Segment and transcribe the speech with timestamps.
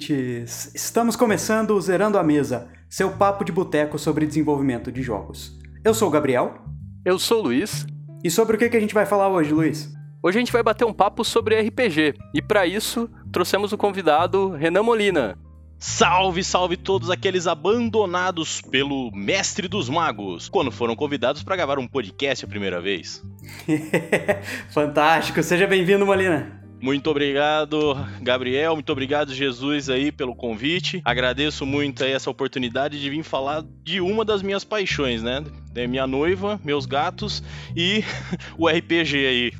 [0.00, 0.74] ouvintes!
[0.74, 5.58] Estamos começando o Zerando a Mesa, seu papo de boteco sobre desenvolvimento de jogos.
[5.84, 6.54] Eu sou o Gabriel.
[7.04, 7.86] Eu sou o Luiz.
[8.24, 9.92] E sobre o que, que a gente vai falar hoje, Luiz?
[10.22, 12.14] Hoje a gente vai bater um papo sobre RPG.
[12.34, 15.38] E para isso, trouxemos o convidado Renan Molina.
[15.78, 21.86] Salve, salve todos aqueles abandonados pelo Mestre dos Magos, quando foram convidados para gravar um
[21.86, 23.22] podcast a primeira vez.
[24.70, 26.59] Fantástico, seja bem-vindo, Molina.
[26.80, 28.74] Muito obrigado, Gabriel.
[28.74, 31.02] Muito obrigado, Jesus, aí, pelo convite.
[31.04, 35.44] Agradeço muito aí essa oportunidade de vir falar de uma das minhas paixões, né?
[35.74, 37.42] É minha noiva, meus gatos
[37.76, 38.02] e
[38.56, 39.52] o RPG aí.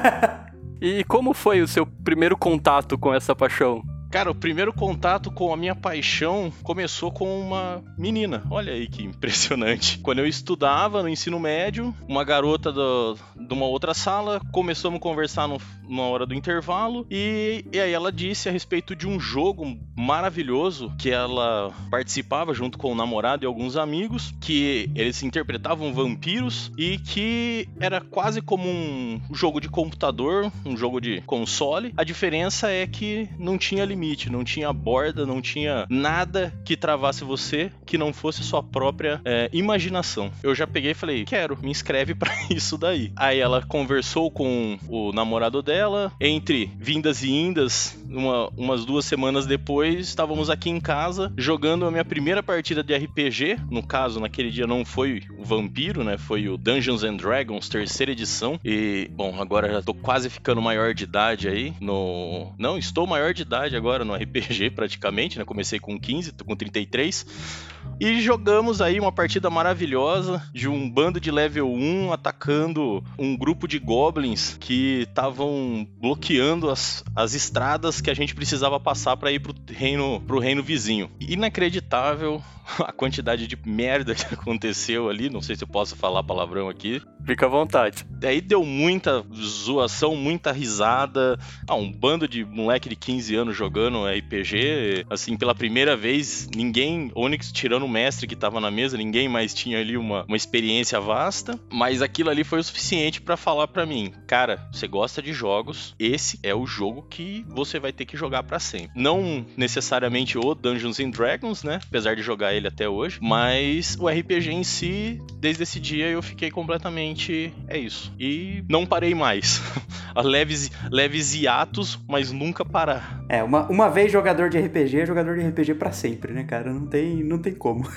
[0.80, 3.82] e como foi o seu primeiro contato com essa paixão?
[4.12, 8.42] Cara, o primeiro contato com a minha paixão começou com uma menina.
[8.50, 9.98] Olha aí que impressionante.
[10.00, 14.98] Quando eu estudava no ensino médio, uma garota do, de uma outra sala começou a
[14.98, 19.18] conversar no, numa hora do intervalo e, e aí ela disse a respeito de um
[19.18, 25.94] jogo maravilhoso que ela participava junto com o namorado e alguns amigos, que eles interpretavam
[25.94, 31.94] vampiros e que era quase como um jogo de computador, um jogo de console.
[31.96, 36.76] A diferença é que não tinha limite limite, não tinha borda, não tinha nada que
[36.76, 40.30] travasse você que não fosse sua própria é, imaginação.
[40.42, 43.12] Eu já peguei e falei, quero, me inscreve para isso daí.
[43.14, 49.46] Aí ela conversou com o namorado dela, entre vindas e indas, uma, umas duas semanas
[49.46, 53.58] depois, estávamos aqui em casa jogando a minha primeira partida de RPG.
[53.70, 56.18] No caso, naquele dia não foi o Vampiro, né?
[56.18, 58.58] Foi o Dungeons and Dragons, terceira edição.
[58.64, 61.74] E, bom, agora já tô quase ficando maior de idade aí.
[61.80, 62.52] No.
[62.58, 65.44] Não, estou maior de idade agora no RPG praticamente, né?
[65.44, 67.71] Comecei com 15, tô com 33.
[68.00, 73.68] E jogamos aí uma partida maravilhosa de um bando de level 1 atacando um grupo
[73.68, 79.40] de goblins que estavam bloqueando as, as estradas que a gente precisava passar para ir
[79.40, 81.10] pro reino, pro reino vizinho.
[81.20, 82.42] Inacreditável
[82.78, 87.00] a quantidade de merda que aconteceu ali, não sei se eu posso falar palavrão aqui.
[87.24, 88.04] Fica à vontade.
[88.10, 91.38] Daí deu muita zoação, muita risada.
[91.68, 97.12] Ah, um bando de moleque de 15 anos jogando RPG, assim, pela primeira vez, ninguém,
[97.14, 101.00] Onyx tirando o mestre que tava na mesa, ninguém mais tinha ali uma, uma experiência
[101.00, 105.32] vasta, mas aquilo ali foi o suficiente para falar para mim, cara, você gosta de
[105.32, 108.90] jogos, esse é o jogo que você vai ter que jogar para sempre.
[108.94, 111.80] Não necessariamente o Dungeons and Dragons, né?
[111.88, 116.20] Apesar de jogar ele até hoje, mas o RPG em si, desde esse dia eu
[116.20, 118.12] fiquei completamente é isso.
[118.20, 119.62] E não parei mais.
[120.22, 123.24] leves, leves hiatos, mas nunca parar.
[123.30, 126.70] É, uma, uma vez jogador de RPG jogador de RPG para sempre, né, cara?
[126.70, 127.88] Não tem, não tem como.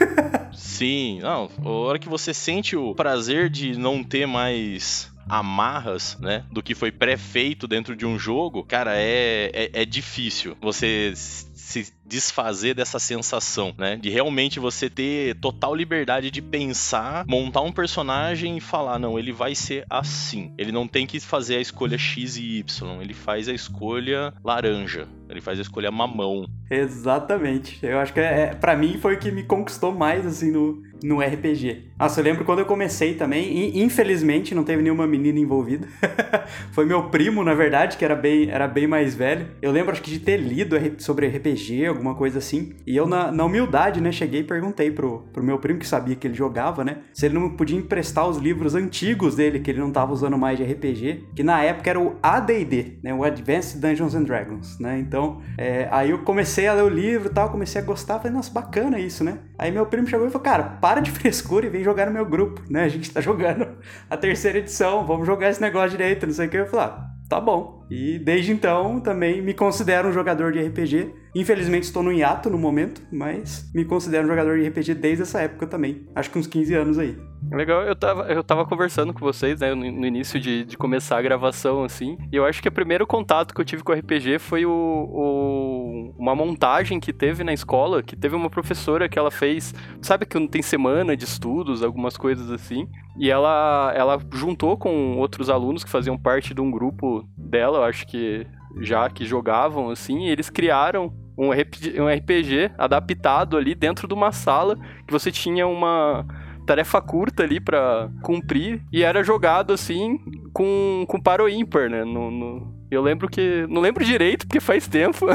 [0.54, 1.50] Sim, não.
[1.64, 6.76] A hora que você sente o prazer de não ter mais amarras, né, do que
[6.76, 13.00] foi pré-feito dentro de um jogo, cara, é, é, é difícil você se desfazer dessa
[13.00, 13.96] sensação, né?
[13.96, 19.32] De realmente você ter total liberdade de pensar, montar um personagem e falar, não, ele
[19.32, 20.54] vai ser assim.
[20.58, 25.08] Ele não tem que fazer a escolha X e Y, ele faz a escolha laranja,
[25.30, 26.46] ele faz a escolha mamão.
[26.70, 27.80] Exatamente.
[27.84, 30.82] Eu acho que é, é para mim foi o que me conquistou mais assim no,
[31.04, 31.92] no RPG.
[32.00, 35.88] Nossa, eu lembro quando eu comecei também, infelizmente não teve nenhuma menina envolvida.
[36.72, 39.48] foi meu primo, na verdade, que era bem, era bem mais velho.
[39.62, 42.74] Eu lembro acho que de ter lido sobre RPG, alguma coisa assim.
[42.86, 46.16] E eu, na, na humildade, né, cheguei e perguntei pro, pro meu primo, que sabia
[46.16, 49.80] que ele jogava, né, se ele não podia emprestar os livros antigos dele, que ele
[49.80, 53.80] não tava usando mais de RPG, que na época era o AD&D, né, o Advanced
[53.80, 57.50] Dungeons and Dragons, né, então, é, aí eu comecei a ler o livro e tal,
[57.50, 59.40] comecei a gostar, falei, nossa, bacana isso, né.
[59.58, 62.26] Aí meu primo chegou e falou, cara, para de frescura e vem jogar no meu
[62.26, 63.68] grupo, né, a gente tá jogando
[64.10, 67.16] a terceira edição, vamos jogar esse negócio direito, não sei o que, eu falei, ah,
[67.30, 67.86] tá bom.
[67.90, 71.25] E desde então também me considero um jogador de RPG.
[71.36, 75.42] Infelizmente estou no hiato no momento, mas me considero um jogador de RPG desde essa
[75.42, 76.08] época também.
[76.16, 77.18] Acho que uns 15 anos aí.
[77.52, 81.22] Legal, eu tava, eu tava conversando com vocês, né, no, início de, de, começar a
[81.22, 84.40] gravação, assim, e eu acho que o primeiro contato que eu tive com o RPG
[84.40, 89.30] foi o, o, uma montagem que teve na escola, que teve uma professora que ela
[89.30, 92.88] fez, sabe que não tem semana de estudos, algumas coisas assim,
[93.20, 97.84] e ela, ela juntou com outros alunos que faziam parte de um grupo dela, eu
[97.84, 98.48] acho que
[98.82, 104.78] já que jogavam assim, e eles criaram um RPG, adaptado ali dentro de uma sala
[105.06, 106.26] que você tinha uma
[106.66, 110.20] tarefa curta ali para cumprir e era jogado assim
[110.52, 112.04] com, com paro ímpar, né?
[112.04, 113.66] No, no, Eu lembro que.
[113.68, 115.26] Não lembro direito, porque faz tempo.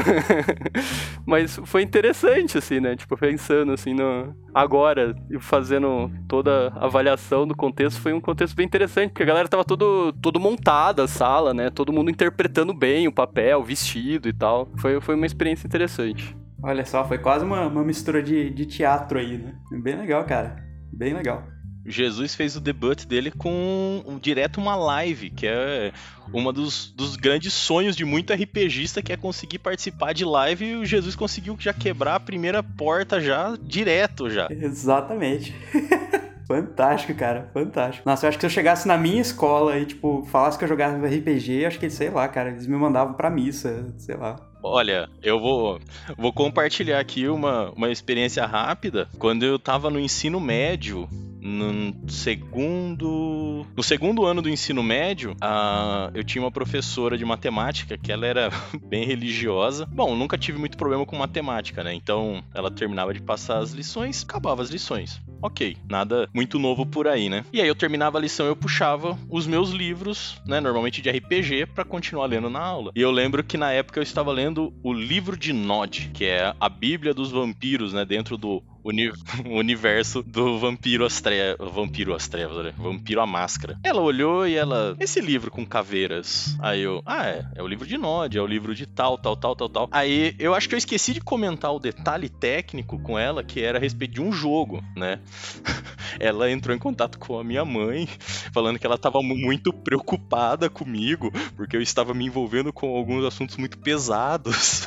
[1.25, 2.95] Mas foi interessante, assim, né?
[2.95, 4.33] Tipo, pensando assim no.
[4.53, 9.25] Agora, e fazendo toda a avaliação do contexto, foi um contexto bem interessante, porque a
[9.25, 11.69] galera tava todo, todo montada a sala, né?
[11.69, 14.69] Todo mundo interpretando bem o papel, o vestido e tal.
[14.77, 16.35] Foi, foi uma experiência interessante.
[16.63, 19.53] Olha só, foi quase uma, uma mistura de, de teatro aí, né?
[19.81, 20.55] Bem legal, cara.
[20.93, 21.43] Bem legal.
[21.85, 25.91] Jesus fez o debut dele com um, direto uma live, que é
[26.31, 30.75] uma dos, dos grandes sonhos de muito RPGista, que é conseguir participar de live, e
[30.75, 34.47] o Jesus conseguiu já quebrar a primeira porta já, direto já.
[34.49, 35.53] Exatamente.
[36.51, 38.03] Fantástico, cara, fantástico.
[38.05, 40.67] Nossa, eu acho que se eu chegasse na minha escola e, tipo, falasse que eu
[40.67, 44.35] jogava RPG, acho que, sei lá, cara, eles me mandavam pra missa, sei lá.
[44.61, 45.79] Olha, eu vou,
[46.17, 49.07] vou compartilhar aqui uma, uma experiência rápida.
[49.17, 51.07] Quando eu tava no ensino médio,
[51.41, 57.97] no segundo no segundo ano do ensino médio uh, eu tinha uma professora de matemática
[57.97, 58.49] que ela era
[58.87, 59.87] bem religiosa.
[59.87, 61.93] Bom nunca tive muito problema com matemática né?
[61.93, 65.19] Então ela terminava de passar as lições acabava as lições.
[65.41, 67.43] Ok nada muito novo por aí né?
[67.51, 70.59] E aí eu terminava a lição eu puxava os meus livros né?
[70.59, 72.91] Normalmente de RPG para continuar lendo na aula.
[72.95, 76.53] E eu lembro que na época eu estava lendo o livro de Nod que é
[76.59, 78.05] a Bíblia dos vampiros né?
[78.05, 79.11] Dentro do uni
[79.45, 81.71] universo do Vampiro às Trevas.
[81.71, 82.73] Vampiro às Trevas, né?
[82.77, 83.77] Vampiro à Máscara.
[83.83, 84.95] Ela olhou e ela.
[84.99, 86.55] Esse livro com caveiras.
[86.59, 87.01] Aí eu.
[87.05, 87.45] Ah, é.
[87.55, 89.89] É o livro de Nod, é o livro de tal, tal, tal, tal, tal.
[89.91, 93.77] Aí eu acho que eu esqueci de comentar o detalhe técnico com ela, que era
[93.77, 95.19] a respeito de um jogo, né?
[96.19, 98.07] ela entrou em contato com a minha mãe,
[98.53, 103.57] falando que ela estava muito preocupada comigo, porque eu estava me envolvendo com alguns assuntos
[103.57, 104.85] muito pesados.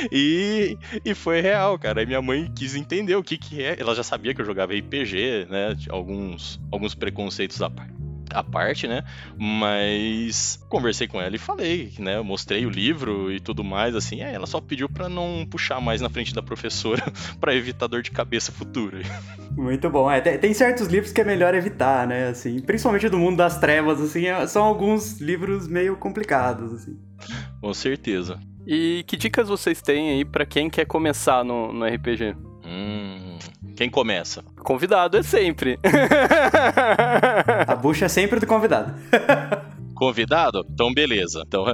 [0.12, 2.00] e, e foi real, cara.
[2.00, 3.76] Aí minha mãe quis entender o que que é.
[3.78, 5.76] Ela já sabia que eu jogava RPG, né?
[5.88, 8.00] Alguns, alguns preconceitos à parte
[8.32, 9.02] a parte, né?
[9.36, 12.16] Mas conversei com ela e falei, né?
[12.16, 14.22] Eu mostrei o livro e tudo mais, assim.
[14.22, 17.02] É, ela só pediu para não puxar mais na frente da professora
[17.40, 19.00] para evitar dor de cabeça futura.
[19.52, 20.10] Muito bom.
[20.10, 22.28] É, tem certos livros que é melhor evitar, né?
[22.28, 26.98] Assim, principalmente do mundo das trevas, assim, é, são alguns livros meio complicados, assim.
[27.60, 28.38] Com certeza.
[28.66, 32.36] E que dicas vocês têm aí para quem quer começar no, no RPG?
[32.64, 33.38] Hum,
[33.76, 34.44] quem começa?
[34.58, 35.78] Convidado é sempre.
[37.66, 38.94] A bucha é sempre do convidado.
[39.94, 40.66] convidado?
[40.70, 41.44] Então, beleza.
[41.46, 41.66] Então,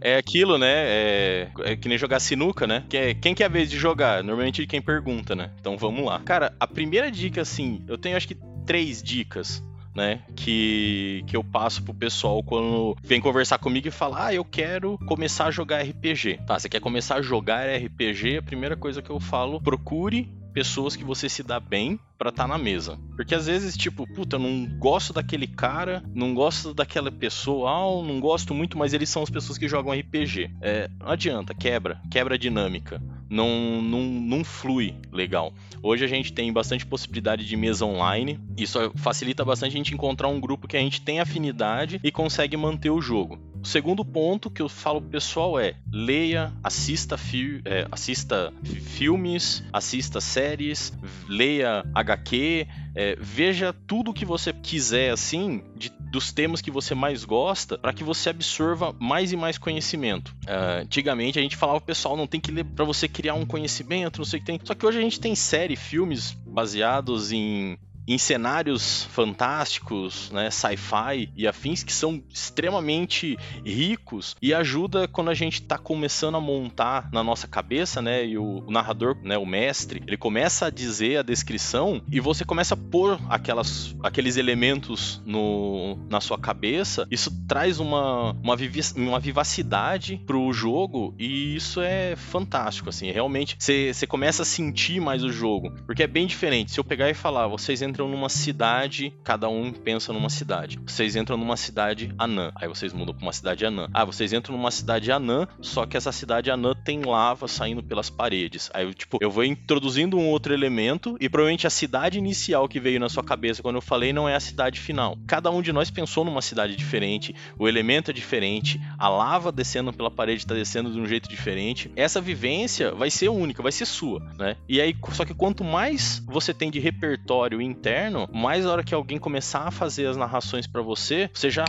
[0.00, 0.72] é aquilo, né?
[0.72, 2.84] É, é, que nem jogar sinuca, né?
[2.88, 4.22] Que é, quem que é a vez de jogar?
[4.22, 5.50] Normalmente quem pergunta, né?
[5.60, 6.20] Então, vamos lá.
[6.20, 9.62] Cara, a primeira dica, assim, eu tenho acho que três dicas
[9.94, 10.22] né?
[10.34, 14.98] Que, que eu passo pro pessoal quando vem conversar comigo e fala: Ah, eu quero
[15.06, 16.40] começar a jogar RPG.
[16.46, 18.38] Tá, você quer começar a jogar RPG?
[18.38, 22.44] A primeira coisa que eu falo, procure pessoas que você se dá bem para estar
[22.44, 22.96] tá na mesa.
[23.16, 28.20] Porque às vezes, tipo, puta, não gosto daquele cara, não gosto daquela pessoa, ah, não
[28.20, 30.50] gosto muito, mas eles são as pessoas que jogam RPG.
[30.62, 33.02] É, não adianta, quebra, quebra a dinâmica.
[33.28, 35.52] Não, não, não flui legal.
[35.82, 38.38] Hoje a gente tem bastante possibilidade de mesa online.
[38.56, 42.56] Isso facilita bastante a gente encontrar um grupo que a gente tem afinidade e consegue
[42.56, 43.53] manter o jogo.
[43.64, 49.64] O segundo ponto que eu falo pro pessoal é leia, assista, fi é, assista filmes,
[49.72, 50.92] assista séries,
[51.26, 57.24] leia HQ, é, veja tudo que você quiser assim de, dos temas que você mais
[57.24, 60.36] gosta para que você absorva mais e mais conhecimento.
[60.42, 64.18] Uh, antigamente a gente falava pessoal não tem que ler para você criar um conhecimento,
[64.18, 64.60] não sei o que tem.
[64.62, 71.30] Só que hoje a gente tem série, filmes baseados em em cenários fantásticos, né, sci-fi
[71.36, 77.08] e afins que são extremamente ricos e ajuda quando a gente está começando a montar
[77.12, 81.18] na nossa cabeça, né, e o, o, narrador, né, o mestre, ele começa a dizer
[81.18, 87.06] a descrição e você começa a pôr aquelas, aqueles elementos no, na sua cabeça.
[87.10, 90.20] Isso traz uma, uma, vivi uma vivacidade
[90.52, 96.02] jogo e isso é fantástico, assim, realmente você começa a sentir mais o jogo, porque
[96.02, 96.72] é bem diferente.
[96.72, 100.80] Se eu pegar e falar, vocês entram entram numa cidade, cada um pensa numa cidade.
[100.84, 103.88] Vocês entram numa cidade anã, aí vocês mudam para uma cidade anã.
[103.94, 108.10] Ah, vocês entram numa cidade anã, só que essa cidade anã tem lava saindo pelas
[108.10, 108.68] paredes.
[108.74, 112.98] Aí, tipo, eu vou introduzindo um outro elemento e provavelmente a cidade inicial que veio
[112.98, 115.16] na sua cabeça quando eu falei não é a cidade final.
[115.24, 119.92] Cada um de nós pensou numa cidade diferente, o elemento é diferente, a lava descendo
[119.92, 121.92] pela parede está descendo de um jeito diferente.
[121.94, 124.56] Essa vivência vai ser única, vai ser sua, né?
[124.68, 128.94] E aí, só que quanto mais você tem de repertório interno, mais a hora que
[128.94, 131.64] alguém começar a fazer as narrações para você, você já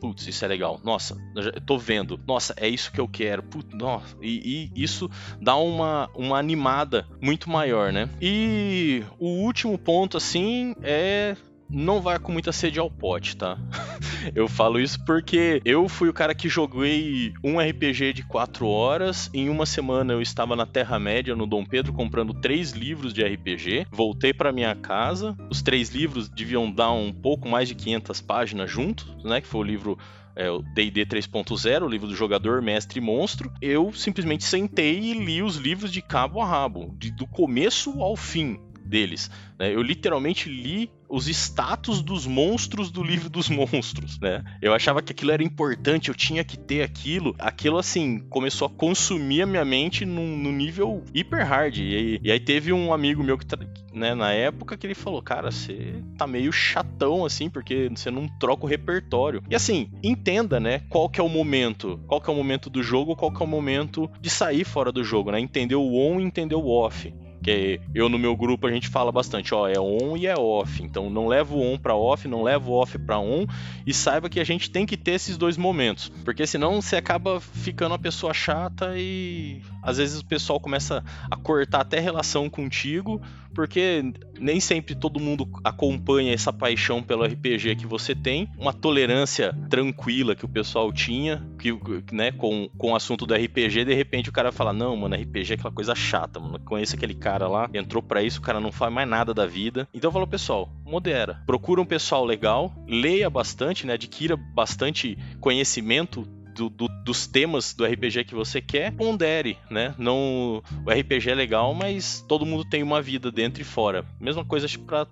[0.00, 0.80] putz, isso é legal.
[0.84, 2.20] Nossa, eu tô vendo.
[2.24, 3.42] Nossa, é isso que eu quero.
[3.42, 4.16] Putz, nossa.
[4.22, 5.10] E, e, isso
[5.42, 8.08] dá uma, uma animada muito maior, né?
[8.20, 11.34] E o último ponto, assim, é
[11.68, 13.58] não vai com muita sede ao pote, tá?
[14.34, 19.30] eu falo isso porque eu fui o cara que joguei um RPG de 4 horas.
[19.32, 23.86] Em uma semana eu estava na Terra-média, no Dom Pedro, comprando três livros de RPG.
[23.90, 25.36] Voltei para minha casa.
[25.50, 29.40] Os três livros deviam dar um pouco mais de 500 páginas juntos, né?
[29.40, 29.98] Que foi o livro
[30.38, 35.12] é, o D&D 3.0, o livro do jogador, mestre e monstro, eu simplesmente sentei e
[35.12, 39.28] li os livros de cabo a rabo, de, do começo ao fim deles.
[39.58, 39.74] Né?
[39.74, 44.44] Eu literalmente li os status dos monstros do livro dos monstros, né?
[44.60, 47.34] Eu achava que aquilo era importante, eu tinha que ter aquilo.
[47.38, 51.78] Aquilo, assim, começou a consumir a minha mente num, num nível hiper hard.
[51.78, 53.46] E, e, aí teve um amigo meu que,
[53.92, 58.28] né, na época, que ele falou: Cara, você tá meio chatão, assim, porque você não
[58.38, 59.42] troca o repertório.
[59.48, 62.00] E assim, entenda, né, qual que é o momento.
[62.06, 64.92] Qual que é o momento do jogo, qual que é o momento de sair fora
[64.92, 65.40] do jogo, né?
[65.40, 67.12] Entender o on entender o off.
[67.42, 70.82] Que eu no meu grupo a gente fala bastante, ó, é on e é off.
[70.82, 73.46] Então não leva o on para off, não leva o off para on
[73.86, 77.40] e saiba que a gente tem que ter esses dois momentos, porque senão você acaba
[77.40, 83.20] ficando uma pessoa chata e às vezes o pessoal começa a cortar até relação contigo,
[83.54, 89.56] porque nem sempre todo mundo acompanha essa paixão pelo RPG que você tem, uma tolerância
[89.68, 91.76] tranquila que o pessoal tinha, que,
[92.12, 95.52] né, com, com o assunto do RPG, de repente o cara fala: "Não, mano, RPG
[95.52, 96.58] é aquela coisa chata, mano.
[96.60, 99.88] Conheço aquele cara lá, entrou para isso, o cara não faz mais nada da vida.
[99.92, 101.42] Então eu falo, pessoal, modera.
[101.46, 103.94] Procura um pessoal legal, leia bastante, né?
[103.94, 106.26] Adquira bastante conhecimento
[106.58, 109.94] do, do, dos temas do RPG que você quer, pondere, né?
[109.96, 114.04] Não, o RPG é legal, mas todo mundo tem uma vida dentro e fora.
[114.20, 114.66] Mesma coisa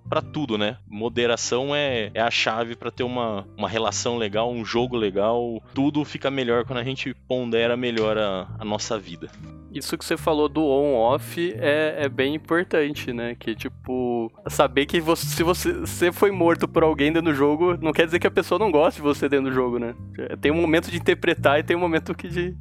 [0.09, 0.77] para tudo, né?
[0.89, 5.63] Moderação é, é a chave para ter uma, uma relação legal, um jogo legal.
[5.73, 9.31] Tudo fica melhor quando a gente pondera melhor a, a nossa vida.
[9.77, 13.35] Isso que você falou do on-off é, é bem importante, né?
[13.35, 17.77] Que, tipo, saber que você, se você, você foi morto por alguém dentro do jogo,
[17.77, 19.95] não quer dizer que a pessoa não goste de você dentro do jogo, né?
[20.41, 22.57] Tem um momento de interpretar e tem um momento que de,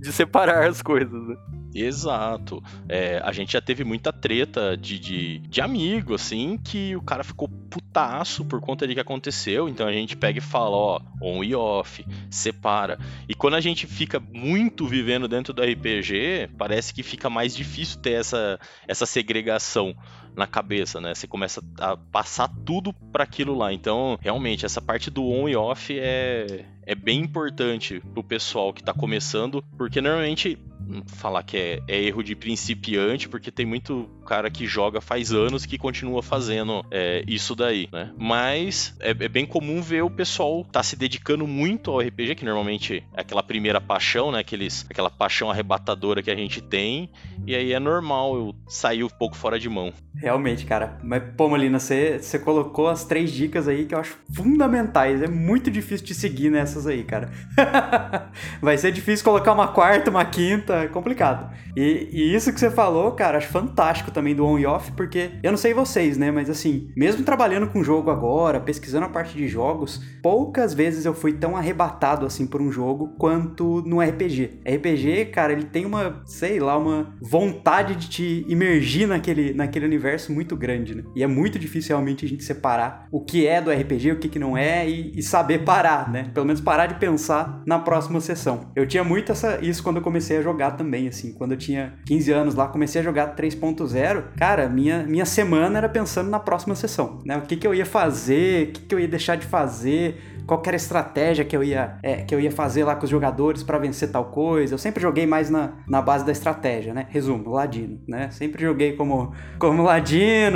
[0.00, 1.36] de separar as coisas, né?
[1.74, 2.62] Exato.
[2.88, 7.24] É, a gente já teve muita treta de, de, de, amigo, assim, que o cara
[7.24, 9.68] ficou putaço por conta de que aconteceu.
[9.68, 12.98] Então a gente pega e fala, ó, on e off, separa.
[13.28, 18.00] E quando a gente fica muito vivendo dentro do RPG, parece que fica mais difícil
[18.00, 19.94] ter essa, essa segregação
[20.36, 21.14] na cabeça, né?
[21.14, 23.72] Você começa a passar tudo para aquilo lá.
[23.72, 28.82] Então, realmente, essa parte do on e off é, é bem importante pro pessoal que
[28.82, 30.58] tá começando, porque normalmente
[31.06, 35.66] falar que é, é, erro de principiante, porque tem muito cara que joga faz anos
[35.66, 38.12] que continua fazendo é, isso daí, né?
[38.18, 42.44] Mas é, é, bem comum ver o pessoal tá se dedicando muito ao RPG, que
[42.44, 44.40] normalmente é aquela primeira paixão, né?
[44.40, 47.10] Aqueles, aquela paixão arrebatadora que a gente tem,
[47.46, 49.92] e aí é normal eu sair um pouco fora de mão.
[50.24, 50.96] Realmente, cara.
[51.02, 55.20] Mas, pô, Molina, você, você colocou as três dicas aí que eu acho fundamentais.
[55.20, 57.30] É muito difícil de seguir nessas aí, cara.
[58.58, 61.54] Vai ser difícil colocar uma quarta, uma quinta, é complicado.
[61.76, 65.32] E, e isso que você falou, cara, acho fantástico também do on e off, porque
[65.42, 66.30] eu não sei vocês, né?
[66.30, 71.12] Mas assim, mesmo trabalhando com jogo agora, pesquisando a parte de jogos, poucas vezes eu
[71.12, 74.60] fui tão arrebatado assim por um jogo quanto no RPG.
[74.64, 80.13] RPG, cara, ele tem uma, sei lá, uma vontade de te imergir naquele, naquele universo
[80.32, 81.02] muito grande, né?
[81.14, 84.28] E é muito difícil realmente a gente separar o que é do RPG, o que,
[84.28, 86.30] que não é e, e saber parar, né?
[86.32, 88.70] Pelo menos parar de pensar na próxima sessão.
[88.74, 91.32] Eu tinha muito essa, isso quando eu comecei a jogar também, assim.
[91.32, 95.88] Quando eu tinha 15 anos lá, comecei a jogar 3.0, cara, minha, minha semana era
[95.88, 97.36] pensando na próxima sessão, né?
[97.36, 100.62] O que, que eu ia fazer, o que, que eu ia deixar de fazer, qual
[100.66, 103.62] era a estratégia que eu ia, é, que eu ia fazer lá com os jogadores
[103.62, 104.74] para vencer tal coisa.
[104.74, 107.06] Eu sempre joguei mais na, na base da estratégia, né?
[107.08, 108.30] Resumo, ladino, né?
[108.30, 110.03] Sempre joguei como, como ladino,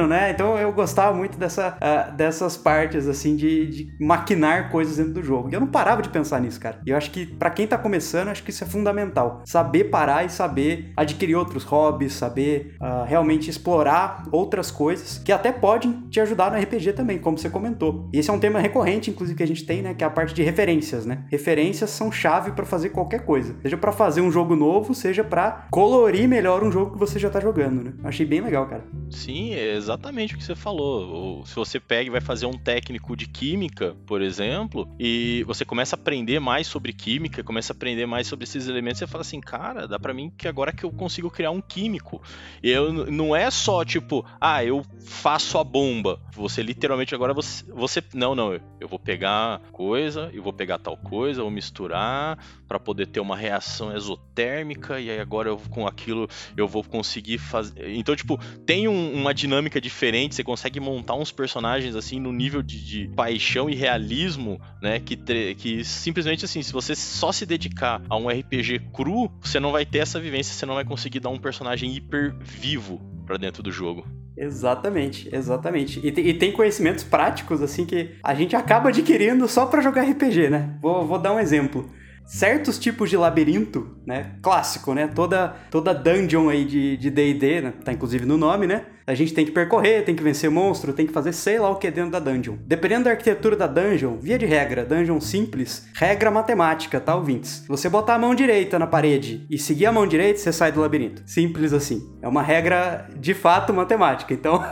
[0.07, 0.31] né?
[0.31, 5.23] Então eu gostava muito dessa, uh, dessas partes, assim, de, de maquinar coisas dentro do
[5.23, 5.49] jogo.
[5.51, 6.81] E eu não parava de pensar nisso, cara.
[6.87, 9.43] E eu acho que para quem tá começando, acho que isso é fundamental.
[9.47, 15.51] Saber parar e saber adquirir outros hobbies, saber uh, realmente explorar outras coisas que até
[15.51, 18.09] podem te ajudar no RPG também, como você comentou.
[18.13, 20.11] E esse é um tema recorrente, inclusive, que a gente tem né, que é a
[20.11, 21.25] parte de referências, né?
[21.31, 25.67] Referências são chave para fazer qualquer coisa, seja para fazer um jogo novo, seja para
[25.71, 27.93] colorir melhor um jogo que você já tá jogando, né?
[28.05, 28.85] Achei bem legal, cara.
[29.11, 31.45] Sim, é exatamente o que você falou.
[31.45, 35.97] Se você pega e vai fazer um técnico de química, por exemplo, e você começa
[35.97, 39.41] a aprender mais sobre química, começa a aprender mais sobre esses elementos, você fala assim,
[39.41, 42.23] cara, dá para mim que agora que eu consigo criar um químico.
[42.63, 46.21] Eu não é só tipo, ah, eu faço a bomba.
[46.33, 50.97] Você literalmente agora você, você não, não, eu vou pegar coisa, eu vou pegar tal
[50.97, 56.29] coisa, vou misturar para poder ter uma reação exotérmica e aí agora eu, com aquilo
[56.57, 57.91] eu vou conseguir fazer.
[57.95, 62.63] Então, tipo, tem um, uma dinâmica diferente, você consegue montar uns personagens assim no nível
[62.63, 65.17] de, de paixão e realismo, né, que
[65.55, 69.85] que simplesmente assim, se você só se dedicar a um RPG cru, você não vai
[69.85, 73.71] ter essa vivência, você não vai conseguir dar um personagem hiper vivo para dentro do
[73.71, 74.07] jogo.
[74.37, 76.01] Exatamente, exatamente.
[76.01, 80.49] E, e, tem conhecimentos práticos, assim, que a gente acaba adquirindo só para jogar RPG,
[80.49, 80.79] né?
[80.81, 81.91] Vou, vou dar um exemplo
[82.29, 84.37] certos tipos de labirinto, né?
[84.43, 85.09] Clássico, né?
[85.09, 87.73] Toda, toda dungeon aí de D&D, né?
[87.85, 88.85] tá inclusive no nome, né?
[89.09, 91.77] A gente tem que percorrer, tem que vencer monstro, tem que fazer sei lá o
[91.77, 92.57] que dentro da dungeon.
[92.67, 97.65] Dependendo da arquitetura da dungeon, via de regra, dungeon simples, regra matemática, tá, ouvintes?
[97.69, 100.83] Você botar a mão direita na parede e seguir a mão direita, você sai do
[100.83, 101.23] labirinto.
[101.25, 102.07] Simples assim.
[102.21, 104.35] É uma regra de fato matemática.
[104.35, 104.63] Então,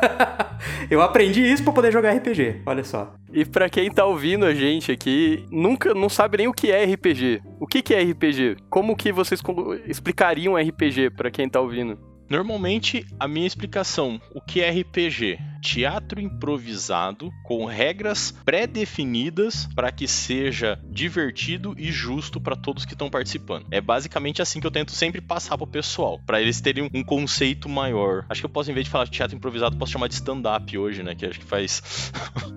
[0.91, 2.61] eu aprendi isso para poder jogar RPG.
[2.67, 3.15] Olha só.
[3.33, 6.85] E para quem tá ouvindo a gente aqui, nunca não sabe nem o que é
[6.85, 7.41] RPG.
[7.59, 8.57] O que, que é RPG?
[8.69, 9.41] Como que vocês
[9.87, 12.16] explicariam RPG para quem tá ouvindo?
[12.29, 15.39] Normalmente, a minha explicação, o que é RPG?
[15.63, 23.09] Teatro improvisado com regras pré-definidas para que seja divertido e justo para todos que estão
[23.09, 23.67] participando.
[23.71, 27.69] É basicamente assim que eu tento sempre passar pro pessoal, para eles terem um conceito
[27.69, 28.25] maior.
[28.29, 30.77] Acho que eu posso, em vez de falar de teatro improvisado, posso chamar de stand-up
[30.77, 31.15] hoje, né?
[31.15, 32.13] Que acho que faz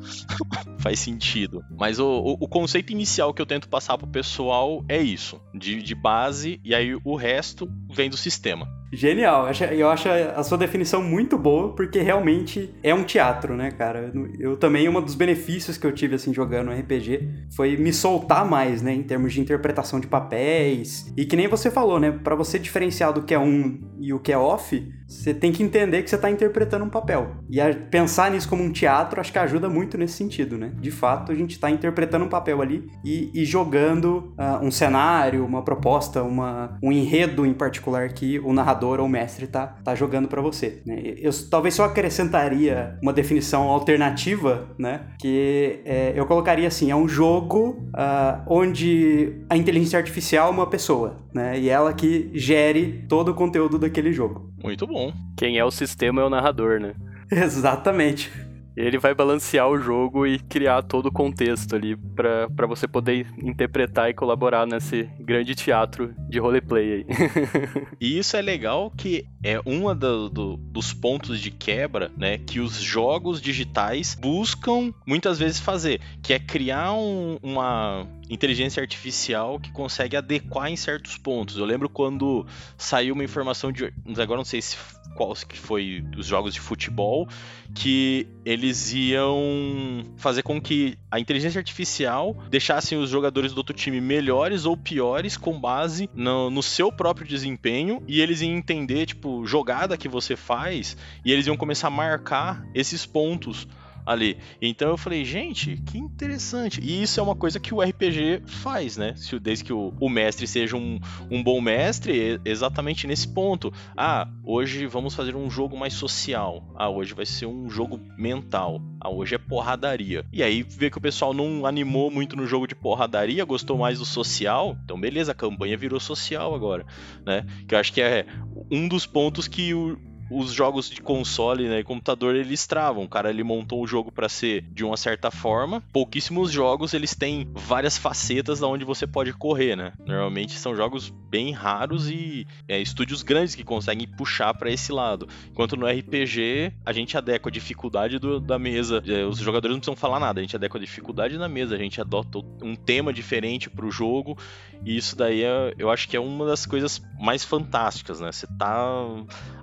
[0.79, 1.63] faz sentido.
[1.77, 5.81] Mas o, o, o, conceito inicial que eu tento passar pro pessoal é isso, de,
[5.81, 8.78] de base, e aí o resto vem do sistema.
[8.91, 14.11] Genial, eu acho a sua definição muito boa, porque realmente é um teatro, né, cara?
[14.39, 18.81] Eu também, um dos benefícios que eu tive, assim, jogando RPG foi me soltar mais,
[18.81, 21.13] né, em termos de interpretação de papéis.
[21.15, 24.19] E que nem você falou, né, para você diferenciar do que é um e o
[24.19, 27.31] que é off, você tem que entender que você está interpretando um papel.
[27.49, 30.71] E pensar nisso como um teatro, acho que ajuda muito nesse sentido, né?
[30.79, 35.43] De fato, a gente está interpretando um papel ali e, e jogando uh, um cenário,
[35.43, 39.95] uma proposta, uma, um enredo em particular que o narrador ou o mestre está tá
[39.95, 40.81] jogando para você.
[40.85, 41.15] Né?
[41.17, 45.07] Eu talvez só acrescentaria uma definição alternativa, né?
[45.19, 50.67] Que é, eu colocaria assim: é um jogo uh, onde a inteligência artificial é uma
[50.67, 51.59] pessoa, né?
[51.59, 54.53] E ela que gere todo o conteúdo daquele jogo.
[54.63, 55.13] Muito bom.
[55.35, 56.93] Quem é o sistema é o narrador, né?
[57.29, 58.31] Exatamente.
[58.79, 64.09] Ele vai balancear o jogo e criar todo o contexto ali para você poder interpretar
[64.09, 67.05] e colaborar nesse grande teatro de roleplay aí.
[67.99, 72.61] e isso é legal que é um do, do, dos pontos de quebra, né, que
[72.61, 79.71] os jogos digitais buscam muitas vezes fazer, que é criar um, uma inteligência artificial que
[79.71, 81.57] consegue adequar em certos pontos.
[81.57, 82.45] Eu lembro quando
[82.77, 83.91] saiu uma informação de.
[84.17, 84.77] Agora não sei se
[85.15, 87.27] qual que foi dos jogos de futebol,
[87.73, 93.99] que eles iam fazer com que a inteligência artificial deixassem os jogadores do outro time
[93.99, 99.45] melhores ou piores com base no, no seu próprio desempenho e eles iam entender, tipo,
[99.45, 103.67] jogada que você faz e eles iam começar a marcar esses pontos
[104.09, 104.39] ali.
[104.59, 106.81] Então eu falei, gente, que interessante.
[106.81, 109.13] E isso é uma coisa que o RPG faz, né?
[109.39, 113.71] Desde que o, o mestre seja um, um bom mestre, exatamente nesse ponto.
[113.95, 116.73] Ah, hoje vamos fazer um jogo mais social.
[116.75, 118.81] Ah, hoje vai ser um jogo mental.
[118.99, 120.25] Ah, hoje é porradaria.
[120.33, 123.99] E aí vê que o pessoal não animou muito no jogo de porradaria, gostou mais
[123.99, 124.75] do social.
[124.83, 126.83] Então, beleza, a campanha virou social agora,
[127.23, 127.45] né?
[127.67, 128.25] Que eu acho que é
[128.71, 133.03] um dos pontos que o, os jogos de console né, e computador eles travam.
[133.03, 135.81] O cara ele montou o jogo para ser de uma certa forma.
[135.91, 139.93] Pouquíssimos jogos eles têm várias facetas da onde você pode correr, né?
[140.05, 145.27] Normalmente são jogos bem raros e é, estúdios grandes que conseguem puxar para esse lado.
[145.49, 149.03] Enquanto no RPG a gente adequa a dificuldade do, da mesa.
[149.07, 150.39] É, os jogadores não precisam falar nada.
[150.39, 151.75] A gente adequa a dificuldade da mesa.
[151.75, 154.37] A gente adota um tema diferente para o jogo.
[154.83, 158.31] E isso daí é, eu acho que é uma das coisas mais fantásticas, né?
[158.31, 158.79] Você tá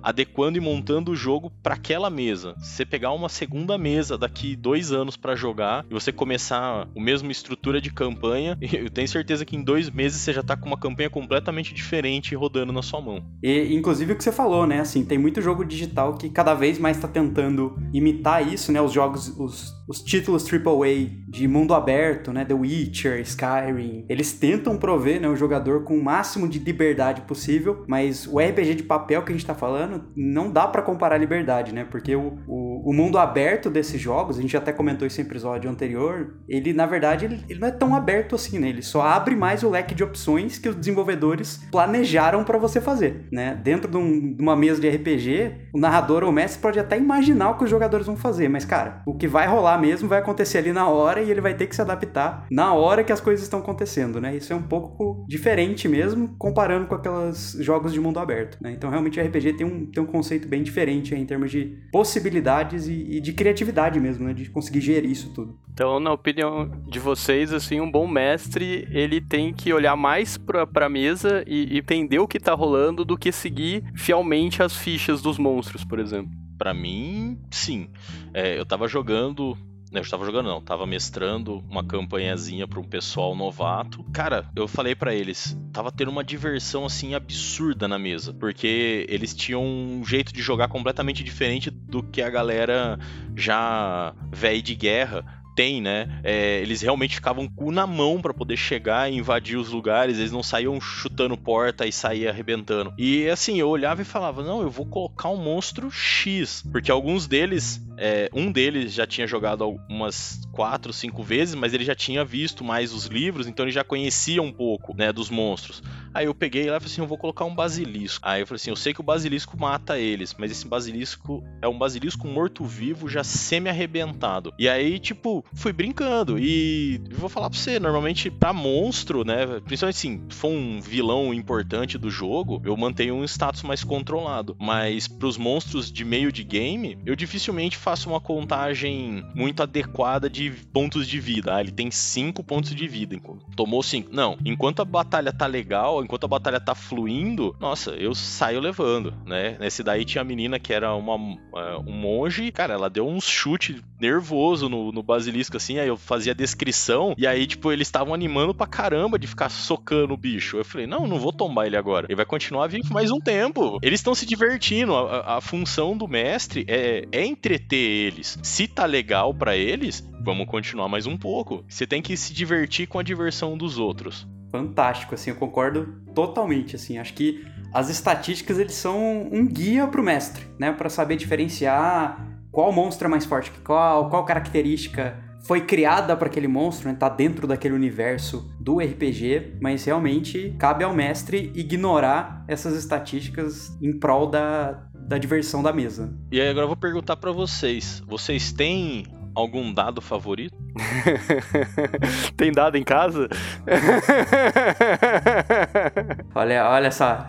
[0.01, 2.55] adequando e montando o jogo para aquela mesa.
[2.59, 6.99] Se você pegar uma segunda mesa daqui dois anos para jogar e você começar o
[6.99, 10.67] mesmo estrutura de campanha, eu tenho certeza que em dois meses você já tá com
[10.67, 13.23] uma campanha completamente diferente rodando na sua mão.
[13.41, 14.79] E inclusive o que você falou, né?
[14.79, 18.81] Assim, tem muito jogo digital que cada vez mais está tentando imitar isso, né?
[18.81, 22.43] Os jogos, os, os títulos AAA de mundo aberto, né?
[22.43, 27.83] The Witcher, Skyrim, eles tentam prover né, o jogador com o máximo de liberdade possível,
[27.87, 31.17] mas o RPG de papel que a gente está falando não dá para comparar a
[31.17, 31.85] liberdade, né?
[31.85, 35.69] Porque o, o o, mundo aberto desses jogos, a gente até comentou isso em episódio
[35.69, 38.69] anterior, ele, na verdade, ele, ele não é tão aberto assim, né?
[38.69, 43.27] Ele só abre mais o leque de opções que os desenvolvedores planejaram para você fazer,
[43.31, 43.59] né?
[43.63, 46.97] Dentro de, um, de, uma mesa de RPG, o narrador ou o mestre pode até
[46.97, 50.19] imaginar o que os jogadores vão fazer, mas, cara, o que vai rolar mesmo vai
[50.19, 53.21] acontecer ali na hora e ele vai ter que se adaptar na hora que as
[53.21, 54.35] coisas estão acontecendo, né?
[54.35, 58.71] Isso é um pouco diferente mesmo, comparando com aqueles jogos de mundo aberto, né?
[58.71, 62.76] Então, realmente, o RPG tem um, tem um conceito bem diferente em termos de possibilidades
[62.85, 64.33] e, e de criatividade mesmo, né?
[64.33, 65.57] De conseguir gerir isso tudo.
[65.73, 70.67] Então, na opinião de vocês, assim, um bom mestre, ele tem que olhar mais pra,
[70.67, 75.21] pra mesa e, e entender o que tá rolando do que seguir fielmente as fichas
[75.21, 76.31] dos monstros, por exemplo.
[76.57, 77.87] Para mim, sim.
[78.33, 79.57] É, eu tava jogando
[79.91, 84.03] eu estava jogando, não, tava mestrando uma campanhazinha para um pessoal novato.
[84.11, 89.33] Cara, eu falei para eles, tava tendo uma diversão assim absurda na mesa, porque eles
[89.33, 92.99] tinham um jeito de jogar completamente diferente do que a galera
[93.35, 96.07] já velho de guerra tem, né?
[96.23, 100.31] É, eles realmente ficavam cu na mão para poder chegar e invadir os lugares, eles
[100.31, 102.93] não saíam chutando porta e saía arrebentando.
[102.95, 107.25] E assim, eu olhava e falava: não, eu vou colocar um monstro X, porque alguns
[107.25, 112.23] deles é, um deles já tinha jogado umas quatro, cinco vezes, mas ele já tinha
[112.23, 115.81] visto mais os livros, então ele já conhecia um pouco, né, dos monstros.
[116.13, 118.27] Aí eu peguei lá e falei assim, eu vou colocar um basilisco.
[118.27, 121.67] Aí eu falei assim, eu sei que o basilisco mata eles, mas esse basilisco é
[121.67, 124.53] um basilisco morto-vivo já semi-arrebentado.
[124.57, 126.37] E aí, tipo, fui brincando.
[126.39, 131.33] E vou falar pra você, normalmente pra monstro, né, principalmente assim, se for um vilão
[131.33, 134.55] importante do jogo, eu mantenho um status mais controlado.
[134.59, 140.51] Mas pros monstros de meio de game, eu dificilmente faço uma contagem muito adequada de
[140.71, 141.55] pontos de vida.
[141.55, 143.07] Ah, ele tem 5 pontos de vida.
[143.55, 144.09] Tomou 5.
[144.13, 149.13] Não, enquanto a batalha tá legal, enquanto a batalha tá fluindo, nossa, eu saio levando,
[149.25, 149.57] né?
[149.59, 153.21] Nesse daí tinha a menina que era uma, uh, um monge, cara, ela deu um
[153.21, 155.01] chute nervoso no, no
[155.37, 159.19] basilisco, assim, aí eu fazia a descrição, e aí, tipo, eles estavam animando pra caramba
[159.19, 160.57] de ficar socando o bicho.
[160.57, 162.07] Eu falei, não, não vou tombar ele agora.
[162.07, 163.79] Ele vai continuar vivo mais um tempo.
[163.81, 164.95] Eles estão se divertindo.
[164.95, 168.37] A, a, função do mestre é, é entreter eles.
[168.41, 171.63] Se tá legal para eles, vamos continuar mais um pouco.
[171.67, 174.27] Você tem que se divertir com a diversão dos outros.
[174.51, 179.99] Fantástico, assim, eu concordo totalmente, assim, acho que as estatísticas eles são um guia para
[179.99, 182.25] o mestre, né, para saber diferenciar
[182.57, 185.15] qual monstro é mais forte que qual, qual característica
[185.47, 190.83] foi criada para aquele monstro, né, tá dentro daquele universo do RPG, mas realmente cabe
[190.83, 196.13] ao mestre ignorar essas estatísticas em prol da, da diversão da mesa.
[196.29, 200.53] E aí agora eu vou perguntar para vocês, vocês têm algum dado favorito?
[202.35, 203.29] Tem dado em casa?
[206.35, 207.25] olha, olha só.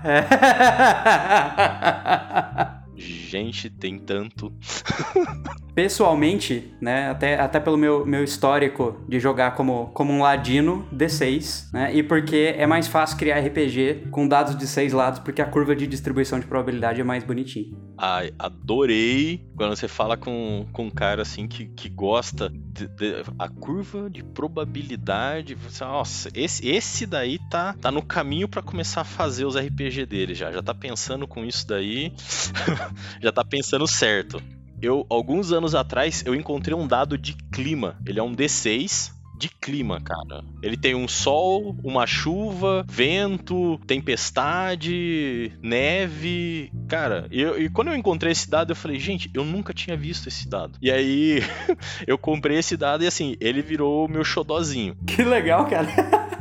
[2.96, 4.52] Gente, tem tanto.
[5.78, 11.72] Pessoalmente, né, até, até pelo meu, meu histórico de jogar como, como um ladino D6,
[11.72, 15.44] né, e porque é mais fácil criar RPG com dados de seis lados, porque a
[15.44, 17.78] curva de distribuição de probabilidade é mais bonitinha.
[17.96, 23.22] Ai, adorei quando você fala com, com um cara assim que, que gosta de, de,
[23.38, 25.54] a curva de probabilidade.
[25.54, 30.06] Você, nossa, esse, esse daí tá, tá no caminho para começar a fazer os RPG
[30.06, 30.50] dele já.
[30.50, 32.12] Já tá pensando com isso daí,
[33.22, 34.42] já tá pensando certo
[34.80, 37.96] eu alguns anos atrás eu encontrei um dado de clima.
[38.06, 40.42] Ele é um D6 de clima, cara.
[40.62, 46.72] Ele tem um sol, uma chuva, vento, tempestade, neve.
[46.88, 50.26] Cara, eu, e quando eu encontrei esse dado, eu falei, gente, eu nunca tinha visto
[50.26, 50.76] esse dado.
[50.82, 51.40] E aí
[52.06, 54.96] eu comprei esse dado e assim, ele virou meu xodozinho.
[55.06, 55.88] Que legal, cara.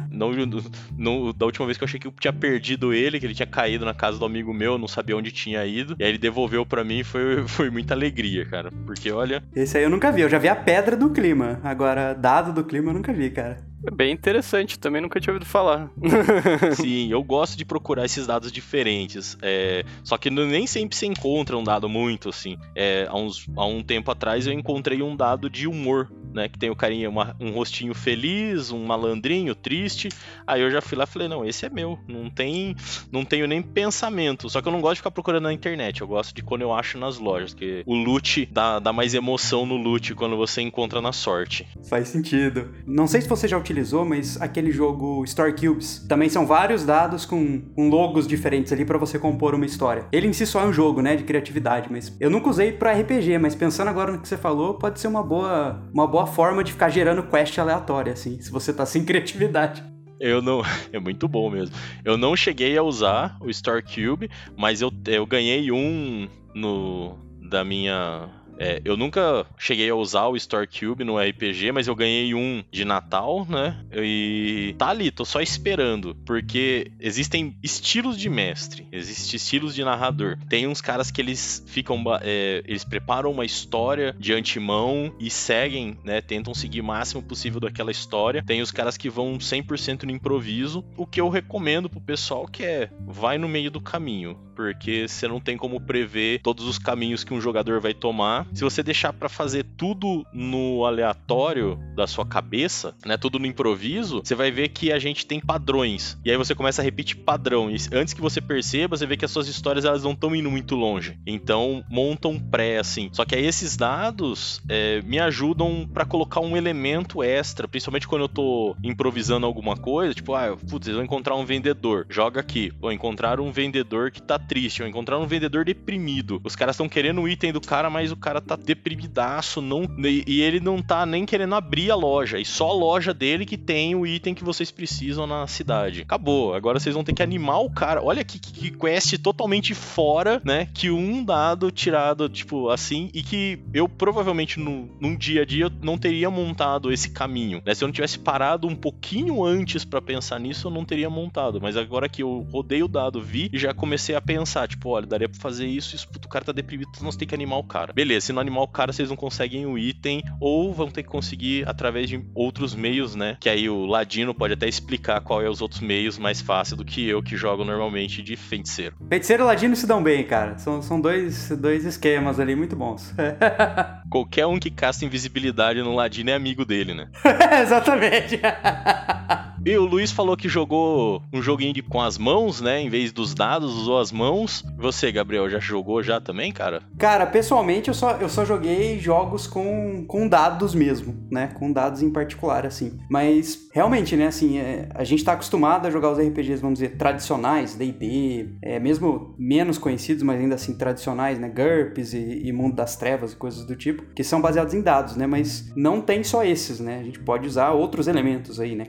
[0.98, 3.48] Não, da última vez que eu achei que eu tinha perdido ele, que ele tinha
[3.48, 5.96] caído na casa do amigo meu, não sabia onde tinha ido.
[6.00, 8.72] E aí ele devolveu para mim foi, foi muita alegria, cara.
[8.86, 9.44] Porque olha.
[9.56, 11.60] Esse aí eu nunca vi, eu já vi a pedra do clima.
[11.64, 13.58] Agora, dado do clima eu nunca vi, cara.
[13.88, 15.90] É bem interessante, também nunca tinha ouvido falar.
[16.76, 19.38] Sim, eu gosto de procurar esses dados diferentes.
[19.42, 22.58] É, só que nem sempre se encontra um dado muito assim.
[22.76, 26.48] É, há, uns, há um tempo atrás eu encontrei um dado de humor né?
[26.48, 30.10] Que tem o carinha, uma, um rostinho feliz, um malandrinho, triste.
[30.46, 32.00] Aí eu já fui lá e falei, não, esse é meu.
[32.08, 32.76] Não tem.
[33.12, 34.50] Não tenho nem pensamento.
[34.50, 36.02] Só que eu não gosto de ficar procurando na internet.
[36.02, 37.54] Eu gosto de quando eu acho nas lojas.
[37.54, 41.68] Que o loot dá, dá mais emoção no loot quando você encontra na sorte.
[41.90, 42.74] Faz sentido.
[42.86, 47.26] Não sei se você já utilizou, mas aquele jogo Story Cubes também são vários dados
[47.26, 50.06] com, com logos diferentes ali para você compor uma história.
[50.12, 51.16] Ele em si só é um jogo, né?
[51.16, 54.76] De criatividade, mas eu nunca usei para RPG, mas pensando agora no que você falou,
[54.76, 58.74] pode ser uma boa, uma boa forma de ficar gerando quest aleatória, assim, se você
[58.74, 59.84] tá sem criatividade.
[60.20, 60.62] Eu não.
[60.92, 61.76] É muito bom mesmo.
[62.04, 67.18] Eu não cheguei a usar o Star Cube, mas eu, eu ganhei um no
[67.50, 71.96] da minha É, eu nunca cheguei a usar o Store Cube no RPG, mas eu
[71.96, 73.84] ganhei um de Natal, né?
[73.94, 80.38] E tá ali, tô só esperando, porque existem estilos de mestre, existem estilos de narrador.
[80.50, 85.98] Tem uns caras que eles ficam, é, eles preparam uma história de antemão e seguem,
[86.04, 86.22] né?
[86.22, 88.44] Tentam seguir o máximo possível daquela história.
[88.44, 92.64] Tem os caras que vão 100% no improviso, o que eu recomendo pro pessoal que
[92.64, 97.24] é vai no meio do caminho porque você não tem como prever todos os caminhos
[97.24, 98.48] que um jogador vai tomar.
[98.56, 104.22] Se você deixar para fazer tudo no aleatório da sua cabeça, né, tudo no improviso,
[104.24, 106.18] você vai ver que a gente tem padrões.
[106.26, 107.70] E aí você começa a repetir padrão.
[107.94, 110.76] Antes que você perceba, você vê que as suas histórias elas não estão indo muito
[110.76, 111.20] longe.
[111.28, 113.10] Então monta um pré assim.
[113.14, 118.24] Só que aí esses dados é, me ajudam para colocar um elemento extra, principalmente quando
[118.24, 122.08] eu tô improvisando alguma coisa, tipo, ah, putz, eu vou encontrar um vendedor.
[122.10, 122.74] Joga aqui.
[122.80, 126.42] Vou encontrar um vendedor que tá triste, ou encontrar um vendedor deprimido.
[126.44, 129.84] Os caras estão querendo o item do cara, mas o cara tá deprimidaço, não,
[130.26, 132.40] e ele não tá nem querendo abrir a loja.
[132.40, 136.02] E só a loja dele que tem o item que vocês precisam na cidade.
[136.02, 136.54] Acabou.
[136.54, 138.02] Agora vocês vão ter que animar o cara.
[138.02, 140.68] Olha que, que, que quest totalmente fora, né?
[140.74, 145.72] Que um dado tirado, tipo, assim, e que eu provavelmente no, num dia a dia
[145.82, 147.62] não teria montado esse caminho.
[147.66, 147.76] Né?
[147.76, 151.60] Se eu não tivesse parado um pouquinho antes para pensar nisso, eu não teria montado.
[151.62, 154.90] Mas agora que eu rodei o dado, vi e já comecei a pensar pensar, tipo,
[154.90, 157.64] olha, daria pra fazer isso, isso, o cara tá deprimido, nós tem que animar o
[157.64, 157.92] cara.
[157.94, 161.10] Beleza, se não animar o cara, vocês não conseguem o item, ou vão ter que
[161.10, 163.38] conseguir através de outros meios, né?
[163.40, 166.86] Que aí o Ladino pode até explicar qual é os outros meios mais fácil do
[166.86, 168.96] que eu, que jogo normalmente de feiticeiro.
[169.10, 170.58] Feiticeiro e Ladino se dão bem, cara.
[170.58, 173.14] São, são dois, dois esquemas ali muito bons.
[174.10, 177.10] Qualquer um que casta invisibilidade no Ladino é amigo dele, né?
[177.62, 178.40] Exatamente.
[179.66, 182.82] E o Luiz falou que jogou um joguinho de, com as mãos, né?
[182.82, 184.64] Em vez dos dados, usou as mãos.
[184.78, 186.84] Você, Gabriel, já jogou já também, cara?
[186.98, 191.48] Cara, pessoalmente eu só, eu só joguei jogos com, com dados mesmo, né?
[191.48, 192.98] Com dados em particular, assim.
[193.10, 196.98] Mas realmente, né, assim, é, a gente tá acostumado a jogar os RPGs, vamos dizer,
[196.98, 201.50] tradicionais, D&D, é, mesmo menos conhecidos, mas ainda assim tradicionais, né?
[201.50, 205.16] GURPS e, e Mundo das Trevas e coisas do tipo, que são baseados em dados,
[205.16, 205.28] né?
[205.28, 207.00] Mas não tem só esses, né?
[207.00, 208.86] A gente pode usar outros elementos aí, né?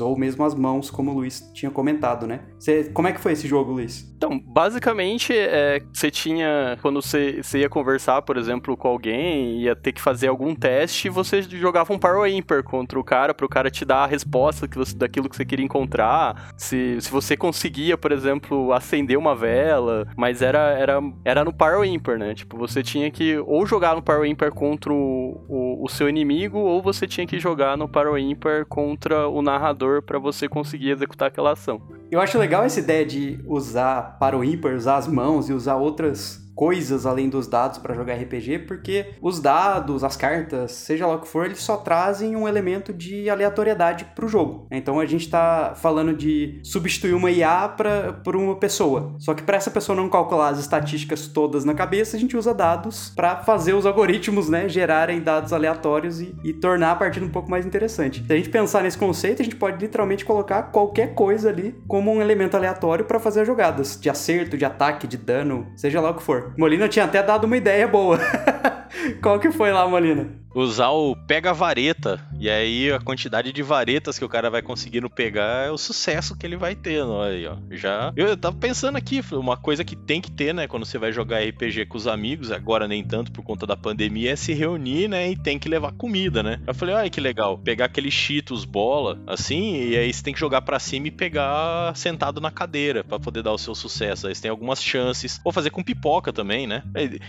[0.00, 2.40] Ou mesmo as mãos, como o Luiz tinha comentado, né?
[2.58, 4.12] Cê, como é que foi esse jogo, Luiz?
[4.16, 9.76] Então, basicamente, é, você tinha, quando você, você ia conversar, por exemplo, com alguém, ia
[9.76, 13.48] ter que fazer algum teste, você jogava um Power Imper contra o cara, para o
[13.48, 16.52] cara te dar a resposta que você, daquilo que você queria encontrar.
[16.56, 21.86] Se, se você conseguia, por exemplo, acender uma vela, mas era, era, era no Power
[21.86, 22.34] Imper, né?
[22.34, 26.58] Tipo, você tinha que ou jogar no Power Imper contra o, o, o seu inimigo,
[26.58, 31.28] ou você tinha que jogar no Power Imper contra o narrador para você conseguir executar
[31.28, 31.80] aquela ação.
[32.10, 35.76] Eu acho legal essa ideia de usar para o ímpar, usar as mãos e usar
[35.76, 41.16] outras coisas além dos dados para jogar RPG, porque os dados, as cartas, seja lá
[41.16, 44.66] o que for, eles só trazem um elemento de aleatoriedade para o jogo.
[44.70, 49.14] Então a gente está falando de substituir uma IA pra, por uma pessoa.
[49.18, 52.54] Só que para essa pessoa não calcular as estatísticas todas na cabeça, a gente usa
[52.54, 57.30] dados para fazer os algoritmos, né, gerarem dados aleatórios e, e tornar a partida um
[57.30, 58.24] pouco mais interessante.
[58.24, 62.12] Se a gente pensar nesse conceito, a gente pode literalmente colocar qualquer coisa ali como
[62.12, 66.14] um elemento aleatório para fazer jogadas de acerto, de ataque, de dano, seja lá o
[66.14, 66.43] que for.
[66.56, 68.18] Molina tinha até dado uma ideia boa.
[69.22, 70.44] Qual que foi lá, Molina?
[70.54, 72.20] usar o pega-vareta.
[72.38, 76.36] E aí a quantidade de varetas que o cara vai conseguindo pegar é o sucesso
[76.36, 77.56] que ele vai ter, aí, ó.
[77.70, 78.12] Já.
[78.16, 81.40] Eu tava pensando aqui, uma coisa que tem que ter, né, quando você vai jogar
[81.40, 85.30] RPG com os amigos, agora nem tanto por conta da pandemia, é se reunir, né,
[85.30, 86.60] e tem que levar comida, né?
[86.66, 90.40] Eu falei, olha que legal, pegar aquele Cheetos bola, assim, e aí você tem que
[90.40, 94.26] jogar para cima e pegar sentado na cadeira para poder dar o seu sucesso.
[94.26, 95.40] Aí você tem algumas chances.
[95.42, 96.82] Ou fazer com pipoca também, né?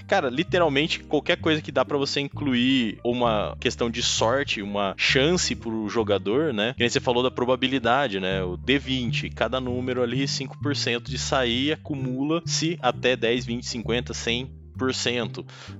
[0.08, 5.55] Cara, literalmente qualquer coisa que dá para você incluir uma questão de sorte, uma chance
[5.55, 6.73] pro jogador, né?
[6.73, 8.43] Que nem você falou da probabilidade, né?
[8.43, 14.64] O D20, cada número ali, 5% de sair acumula se até 10, 20, 50, 100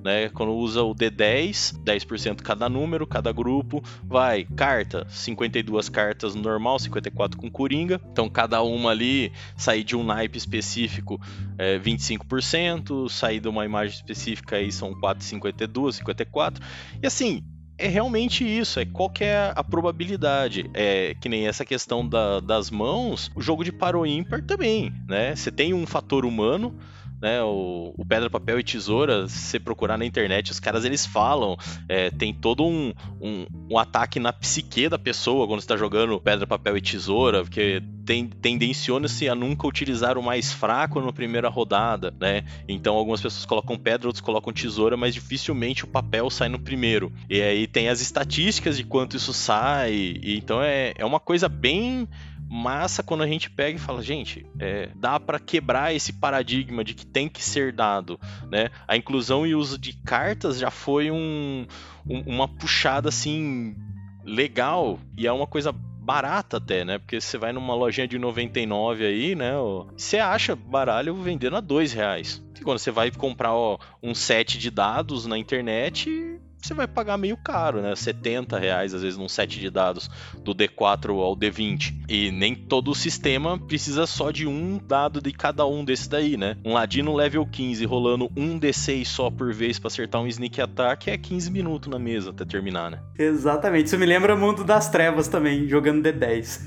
[0.04, 0.30] né?
[0.30, 7.38] Quando usa o D10, 10% cada número, cada grupo, vai carta, 52 cartas normal, 54
[7.38, 8.00] com coringa.
[8.12, 11.20] Então cada uma ali sair de um naipe específico
[11.58, 16.64] é 25%, sair de uma imagem específica aí são 4,52, 54.
[17.02, 17.44] E assim,
[17.78, 20.70] é realmente isso, é qual é a probabilidade.
[20.74, 25.36] É que nem essa questão da, das mãos, o jogo de paro ímpar também, né?
[25.36, 26.76] Você tem um fator humano,
[27.22, 27.42] né?
[27.44, 31.58] O, o Pedra, Papel e Tesoura, se você procurar na internet, os caras eles falam,
[31.88, 36.46] é, tem todo um, um, um, ataque na psique da pessoa quando está jogando Pedra,
[36.48, 42.14] Papel e Tesoura, porque tem, tendenciona-se a nunca utilizar o mais fraco na primeira rodada,
[42.20, 42.44] né?
[42.68, 47.12] Então algumas pessoas colocam pedra, outros colocam tesoura, mas dificilmente o papel sai no primeiro.
[47.30, 51.50] E aí tem as estatísticas de quanto isso sai, e, então é, é uma coisa
[51.50, 52.08] bem
[52.50, 56.94] massa quando a gente pega e fala, gente, é, dá para quebrar esse paradigma de
[56.94, 58.70] que tem que ser dado, né?
[58.88, 61.66] A inclusão e uso de cartas já foi um,
[62.08, 63.76] um, uma puxada assim
[64.24, 67.00] legal e é uma coisa barata até, né?
[67.00, 69.54] Porque você vai numa lojinha de 99 aí, né?
[69.98, 72.44] Você acha baralho vendendo a dois reais.
[72.60, 77.18] E quando você vai comprar ó, um set de dados na internet, você vai pagar
[77.18, 77.96] meio caro, né?
[77.96, 80.10] 70 reais, às vezes, num set de dados
[80.44, 81.94] do D4 ao D20.
[82.10, 86.38] E nem todo o sistema precisa só de um dado de cada um desses daí,
[86.38, 86.58] né?
[86.66, 91.10] Um ladino level 15 rolando um D6 só por vez para acertar um sneak attack
[91.10, 93.00] é 15 minutos na mesa até terminar, né?
[93.18, 93.88] Exatamente.
[93.88, 96.62] Isso me lembra Mundo das Trevas também, jogando D10.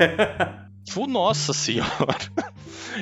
[1.09, 2.19] Nossa senhora.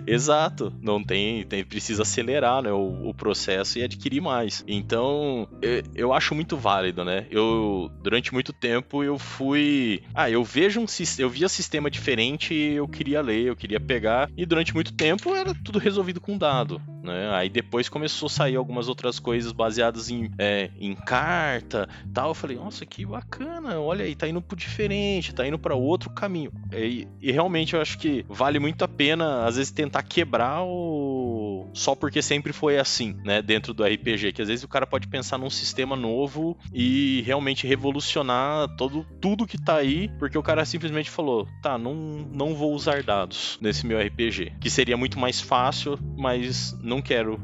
[0.07, 0.73] Exato.
[0.81, 4.65] Não tem, tem precisa acelerar né, o, o, processo e adquirir mais.
[4.67, 7.27] Então, eu, eu, acho muito válido, né?
[7.31, 10.87] Eu durante muito tempo eu fui, ah, eu vejo um
[11.19, 15.55] eu via sistema diferente, eu queria ler, eu queria pegar e durante muito tempo era
[15.55, 17.31] tudo resolvido com dado, né?
[17.35, 22.31] Aí depois começou a sair algumas outras coisas baseadas em, é, em carta, tal.
[22.31, 23.79] Eu falei, nossa, que bacana.
[23.79, 26.53] Olha aí, tá indo pro diferente, tá indo para outro caminho.
[26.73, 31.71] E, e realmente eu acho que vale muito a pena às vezes tentar quebrar o.
[31.73, 33.43] Só porque sempre foi assim, né?
[33.43, 34.33] Dentro do RPG.
[34.33, 39.47] Que às vezes o cara pode pensar num sistema novo e realmente revolucionar todo, tudo
[39.47, 43.87] que tá aí, porque o cara simplesmente falou: tá, não, não vou usar dados nesse
[43.87, 44.55] meu RPG.
[44.61, 47.41] Que seria muito mais fácil, mas não quero.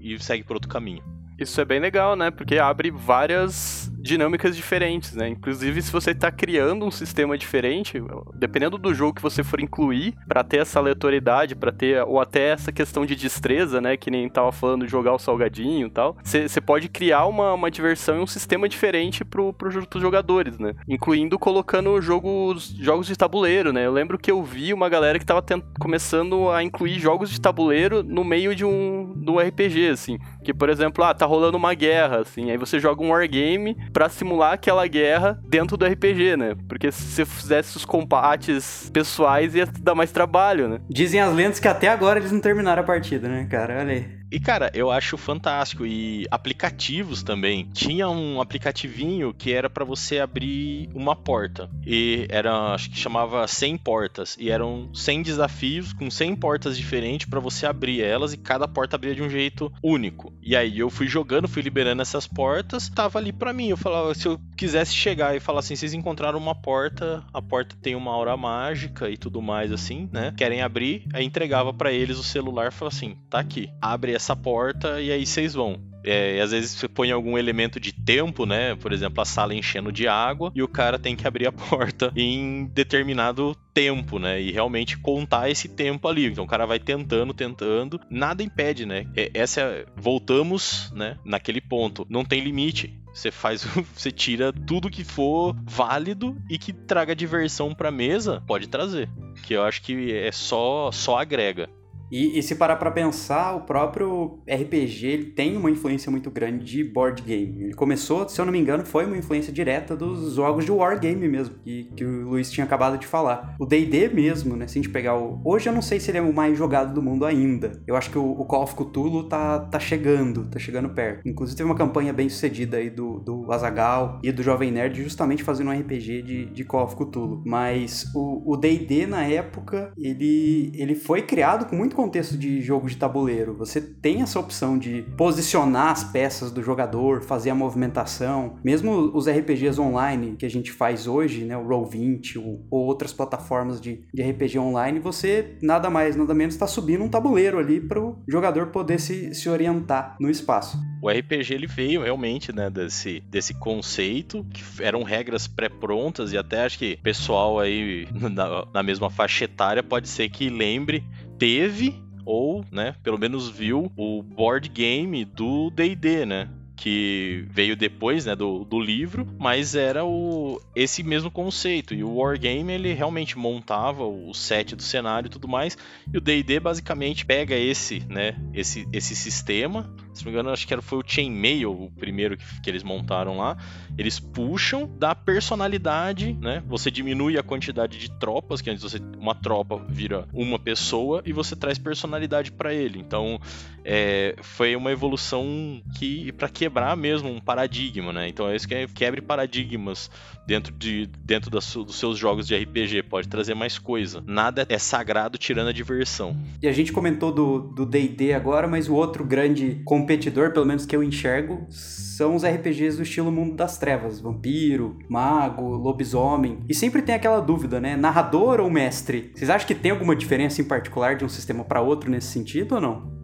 [0.00, 1.02] E segue por outro caminho.
[1.38, 2.30] Isso é bem legal, né?
[2.30, 5.28] Porque abre várias dinâmicas diferentes, né?
[5.28, 8.02] Inclusive, se você está criando um sistema diferente,
[8.34, 12.48] dependendo do jogo que você for incluir, para ter essa aleatoriedade, para ter ou até
[12.48, 13.96] essa questão de destreza, né?
[13.96, 18.16] Que nem tava falando jogar o salgadinho e tal, você pode criar uma, uma diversão
[18.16, 20.74] e um sistema diferente pro, pro, pros jogadores, né?
[20.88, 23.86] Incluindo colocando jogos, jogos de tabuleiro, né?
[23.86, 25.62] Eu lembro que eu vi uma galera que tava tent...
[25.78, 30.18] começando a incluir jogos de tabuleiro no meio de um, de um RPG, assim.
[30.44, 34.08] Que, por exemplo, ah, tá rolando uma guerra, assim, aí você joga um wargame para
[34.08, 36.56] simular aquela guerra dentro do RPG, né?
[36.68, 40.78] Porque se você fizesse os combates pessoais ia dar mais trabalho, né?
[40.88, 43.78] Dizem as lendas que até agora eles não terminaram a partida, né, cara?
[43.80, 44.19] Olha aí.
[44.30, 47.68] E cara, eu acho fantástico e aplicativos também.
[47.72, 53.46] Tinha um aplicativinho que era para você abrir uma porta e era, acho que chamava
[53.46, 58.36] 100 portas e eram 100 desafios com 100 portas diferentes para você abrir elas e
[58.36, 60.32] cada porta abria de um jeito único.
[60.40, 63.68] E aí eu fui jogando, fui liberando essas portas, tava ali para mim.
[63.68, 67.76] Eu falava, se eu quisesse chegar e falar assim, vocês encontraram uma porta, a porta
[67.82, 70.32] tem uma aura mágica e tudo mais assim, né?
[70.36, 71.04] Querem abrir?
[71.12, 75.10] Aí entregava para eles o celular e falava assim, tá aqui, abre essa porta e
[75.10, 75.90] aí vocês vão.
[76.04, 78.74] É, e às vezes você põe algum elemento de tempo, né?
[78.74, 82.12] Por exemplo, a sala enchendo de água e o cara tem que abrir a porta
[82.16, 84.40] em determinado tempo, né?
[84.40, 86.26] E realmente contar esse tempo ali.
[86.26, 89.06] Então o cara vai tentando, tentando, nada impede, né?
[89.34, 91.16] Essa é, voltamos, né?
[91.24, 92.98] Naquele ponto, não tem limite.
[93.12, 98.68] Você faz, você tira tudo que for válido e que traga diversão para mesa, pode
[98.68, 99.08] trazer.
[99.42, 101.68] Que eu acho que é só só agrega.
[102.10, 106.64] E, e, se parar pra pensar, o próprio RPG ele tem uma influência muito grande
[106.64, 107.64] de board game.
[107.64, 111.28] Ele começou, se eu não me engano, foi uma influência direta dos jogos de wargame
[111.28, 113.54] mesmo, que, que o Luiz tinha acabado de falar.
[113.58, 115.40] O D&D mesmo, né, se a gente pegar o...
[115.44, 117.80] Hoje eu não sei se ele é o mais jogado do mundo ainda.
[117.86, 121.28] Eu acho que o, o Call of Cthulhu tá, tá chegando, tá chegando perto.
[121.28, 125.42] Inclusive teve uma campanha bem sucedida aí do, do Azagal e do Jovem Nerd justamente
[125.42, 127.42] fazendo um RPG de, de Call of Cthulhu.
[127.46, 132.96] Mas o D&D na época, ele, ele foi criado com muito contexto de jogo de
[132.96, 133.54] tabuleiro.
[133.56, 138.56] Você tem essa opção de posicionar as peças do jogador, fazer a movimentação.
[138.64, 143.12] Mesmo os RPGs online que a gente faz hoje, né, o Roll20 ou, ou outras
[143.12, 147.80] plataformas de, de RPG online, você nada mais, nada menos está subindo um tabuleiro ali
[147.80, 150.78] para o jogador poder se, se orientar no espaço.
[151.02, 156.64] O RPG ele veio realmente né, desse, desse conceito, que eram regras pré-prontas, e até
[156.64, 161.02] acho que pessoal aí na, na mesma faixa etária pode ser que lembre,
[161.40, 166.48] teve ou, né, pelo menos viu o board game do D&D, né?
[166.80, 171.92] Que veio depois, né, do, do livro, mas era o esse mesmo conceito.
[171.92, 175.76] E o Wargame, ele realmente montava o set do cenário e tudo mais,
[176.10, 180.66] e o D&D basicamente pega esse, né, esse, esse sistema, se não me engano, acho
[180.66, 183.58] que era, foi o Chainmail, o primeiro que, que eles montaram lá,
[183.98, 189.34] eles puxam da personalidade, né, você diminui a quantidade de tropas, que antes você, uma
[189.34, 192.98] tropa vira uma pessoa, e você traz personalidade para ele.
[192.98, 193.38] Então,
[193.84, 198.28] é, foi uma evolução que para quebrar mesmo um paradigma, né?
[198.28, 200.10] Então é isso que é quebre paradigmas
[200.46, 204.22] dentro, de, dentro das, dos seus jogos de RPG, pode trazer mais coisa.
[204.26, 206.36] Nada é sagrado tirando a diversão.
[206.62, 210.94] E a gente comentou do D&D agora, mas o outro grande competidor, pelo menos que
[210.94, 216.58] eu enxergo, são os RPGs do estilo Mundo das Trevas, vampiro, mago, lobisomem.
[216.68, 217.96] E sempre tem aquela dúvida, né?
[217.96, 219.30] Narrador ou mestre?
[219.34, 222.74] Vocês acham que tem alguma diferença em particular de um sistema para outro nesse sentido
[222.74, 223.19] ou não?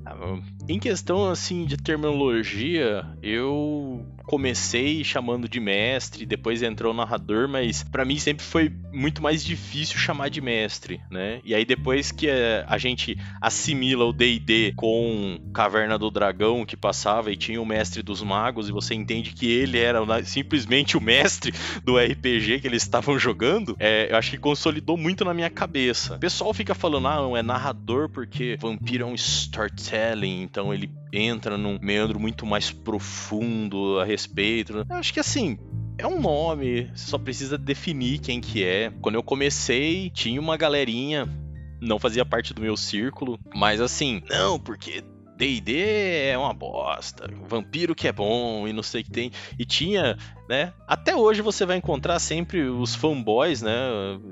[0.69, 7.83] Em questão assim de terminologia, eu comecei chamando de mestre, depois entrou o narrador, mas
[7.83, 11.41] para mim sempre foi muito mais difícil chamar de mestre, né?
[11.45, 16.77] E aí depois que eh, a gente assimila o D&D com Caverna do Dragão que
[16.77, 21.01] passava e tinha o mestre dos magos e você entende que ele era simplesmente o
[21.01, 21.53] mestre
[21.85, 26.17] do RPG que eles estavam jogando, é, eu acho que consolidou muito na minha cabeça.
[26.17, 30.91] O pessoal fica falando, ah, não é narrador porque vampiro é um storytelling, então ele
[31.13, 34.75] entra num meandro muito mais profundo a respeito.
[34.75, 34.85] Né?
[34.89, 35.59] Eu acho que assim,
[35.99, 38.91] é um nome, você só precisa definir quem que é.
[39.01, 41.27] Quando eu comecei, tinha uma galerinha,
[41.81, 45.03] não fazia parte do meu círculo, mas assim, não, porque
[45.37, 49.31] D&D é uma bosta, vampiro que é bom e não sei o que tem.
[49.59, 50.17] E tinha
[50.49, 50.73] né?
[50.87, 53.73] Até hoje você vai encontrar sempre os fanboys, né?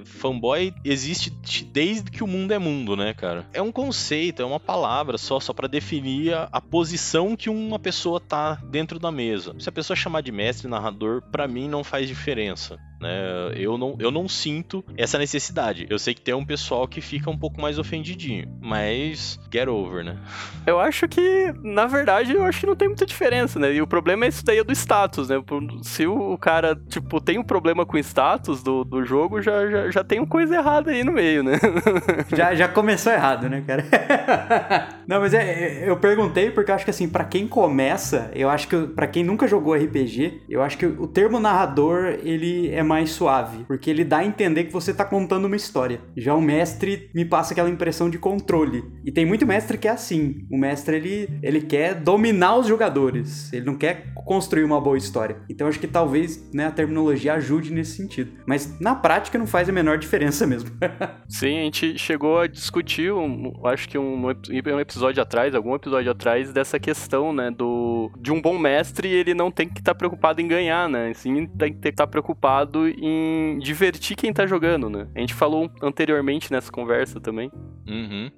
[0.04, 1.30] Fanboy existe
[1.64, 3.46] desde que o mundo é mundo, né, cara?
[3.52, 7.78] É um conceito, é uma palavra só, só para definir a, a, posição que uma
[7.78, 9.54] pessoa tá dentro da mesa.
[9.58, 12.78] Se a pessoa chamar de mestre, narrador, para mim não faz diferença.
[13.00, 13.52] Né?
[13.56, 15.86] Eu, não, eu não sinto essa necessidade.
[15.90, 20.02] Eu sei que tem um pessoal que fica um pouco mais ofendidinho, mas get over,
[20.02, 20.18] né?
[20.66, 23.74] Eu acho que, na verdade, eu acho que não tem muita diferença, né?
[23.74, 25.36] E o problema é isso daí é do status, né?
[25.82, 29.68] Se se o cara, tipo, tem um problema com o status do, do jogo, já,
[29.68, 31.58] já, já tem uma coisa errada aí no meio, né?
[32.36, 33.84] já, já começou errado, né, cara?
[35.08, 38.50] Não, mas é, é, eu perguntei porque eu acho que assim, para quem começa, eu
[38.50, 42.82] acho que para quem nunca jogou RPG, eu acho que o termo narrador, ele é
[42.82, 46.00] mais suave, porque ele dá a entender que você tá contando uma história.
[46.16, 48.84] Já o mestre me passa aquela impressão de controle.
[49.04, 50.46] E tem muito mestre que é assim.
[50.50, 53.52] O mestre, ele, ele quer dominar os jogadores.
[53.52, 55.36] Ele não quer construir uma boa história.
[55.48, 58.32] Então acho que talvez né, a terminologia ajude nesse sentido.
[58.44, 60.70] Mas na prática não faz a menor diferença mesmo.
[61.28, 66.10] Sim, a gente chegou a discutir, um, acho que um, um episódio atrás, algum episódio
[66.10, 69.98] atrás, dessa questão, né, do de um bom mestre, ele não tem que estar tá
[69.98, 71.14] preocupado em ganhar, né?
[71.14, 75.06] Sim, tem que estar tá preocupado em divertir quem tá jogando, né?
[75.14, 77.52] A gente falou anteriormente nessa conversa também.
[77.86, 78.30] Uhum.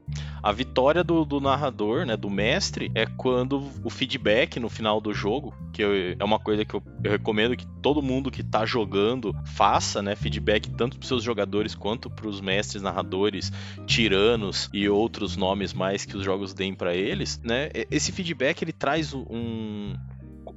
[0.43, 5.13] A vitória do, do narrador, né, do mestre, é quando o feedback no final do
[5.13, 8.67] jogo, que eu, é uma coisa que eu, eu recomendo que todo mundo que está
[8.67, 13.53] jogando faça, né, feedback tanto para seus jogadores quanto para os mestres narradores,
[13.87, 17.71] tiranos e outros nomes mais que os jogos deem para eles, né?
[17.91, 19.95] Esse feedback ele traz um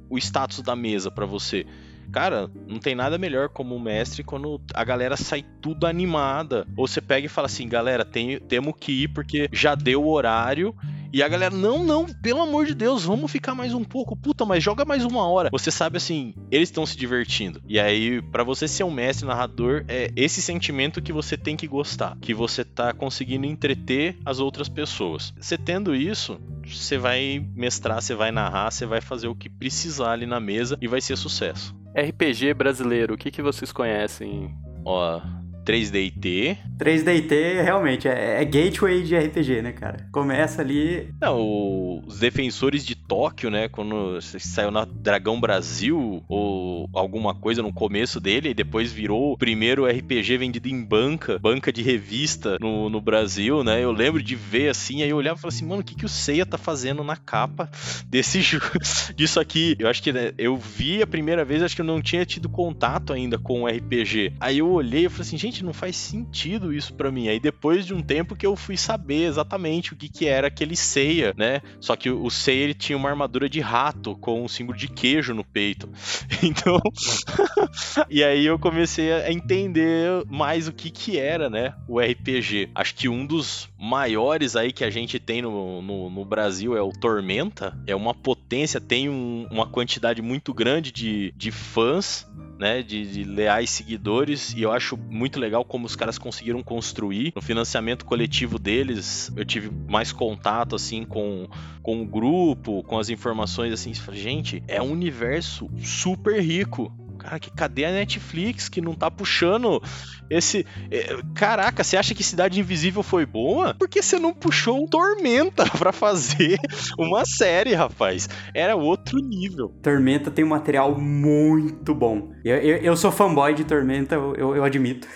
[0.08, 1.64] o status da mesa para você.
[2.12, 6.66] Cara, não tem nada melhor como mestre quando a galera sai tudo animada.
[6.76, 10.10] Ou você pega e fala assim, galera, tem, temos que ir porque já deu o
[10.10, 10.74] horário
[11.12, 14.16] e a galera, não, não, pelo amor de Deus, vamos ficar mais um pouco.
[14.16, 15.50] Puta, mas joga mais uma hora.
[15.50, 17.60] Você sabe assim, eles estão se divertindo.
[17.66, 21.66] E aí, para você ser um mestre narrador, é esse sentimento que você tem que
[21.66, 25.34] gostar, que você tá conseguindo entreter as outras pessoas.
[25.40, 30.12] Você tendo isso, você vai mestrar, você vai narrar, você vai fazer o que precisar
[30.12, 31.74] ali na mesa e vai ser sucesso.
[31.96, 34.54] RPG brasileiro, o que, que vocês conhecem?
[34.84, 35.20] Ó,
[35.64, 36.56] 3DT.
[36.78, 40.06] 3DT realmente é, é, gateway de RPG, né, cara?
[40.12, 41.12] Começa ali.
[41.20, 43.68] Não, os defensores de Tóquio, né?
[43.68, 49.38] Quando saiu na Dragão Brasil ou alguma coisa no começo dele, e depois virou o
[49.38, 53.82] primeiro RPG vendido em banca, banca de revista no, no Brasil, né?
[53.82, 56.04] Eu lembro de ver assim, aí eu olhava e falava assim, mano, o que, que
[56.04, 57.70] o Seiya tá fazendo na capa
[58.06, 58.66] desse jogo,
[59.14, 59.76] disso aqui?
[59.78, 62.48] Eu acho que né, eu vi a primeira vez, acho que eu não tinha tido
[62.48, 64.34] contato ainda com o RPG.
[64.40, 67.28] Aí eu olhei e falei assim, gente, não faz sentido isso para mim.
[67.28, 70.76] Aí depois de um tempo que eu fui saber exatamente o que, que era aquele
[70.76, 71.60] ceia, né?
[71.80, 75.34] Só que o ceia ele tinha uma armadura de rato com um símbolo de queijo
[75.34, 75.88] no peito.
[76.42, 76.80] Então,
[78.08, 82.70] e aí eu comecei a entender mais o que que era, né, o RPG.
[82.74, 86.82] Acho que um dos maiores aí que a gente tem no, no, no Brasil é
[86.82, 87.74] o Tormenta.
[87.86, 92.28] É uma potência, tem um, uma quantidade muito grande de, de fãs,
[92.58, 92.82] né?
[92.82, 94.52] De, de, leais seguidores.
[94.52, 97.32] E eu acho muito legal como os caras conseguiram construir.
[97.34, 101.48] No financiamento coletivo deles, eu tive mais contato, assim, com,
[101.82, 103.94] com o grupo, com as informações, assim.
[104.12, 109.82] Gente, é um universo super rico Cara, que cadê a Netflix que não tá puxando
[110.30, 110.64] esse.
[110.90, 113.74] É, caraca, você acha que Cidade Invisível foi boa?
[113.74, 116.56] Por que você não puxou um Tormenta pra fazer
[116.96, 118.28] uma série, rapaz?
[118.54, 119.68] Era outro nível.
[119.82, 122.32] Tormenta tem um material muito bom.
[122.44, 125.08] Eu, eu, eu sou fanboy de Tormenta, eu, eu admito.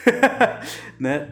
[0.98, 1.28] né?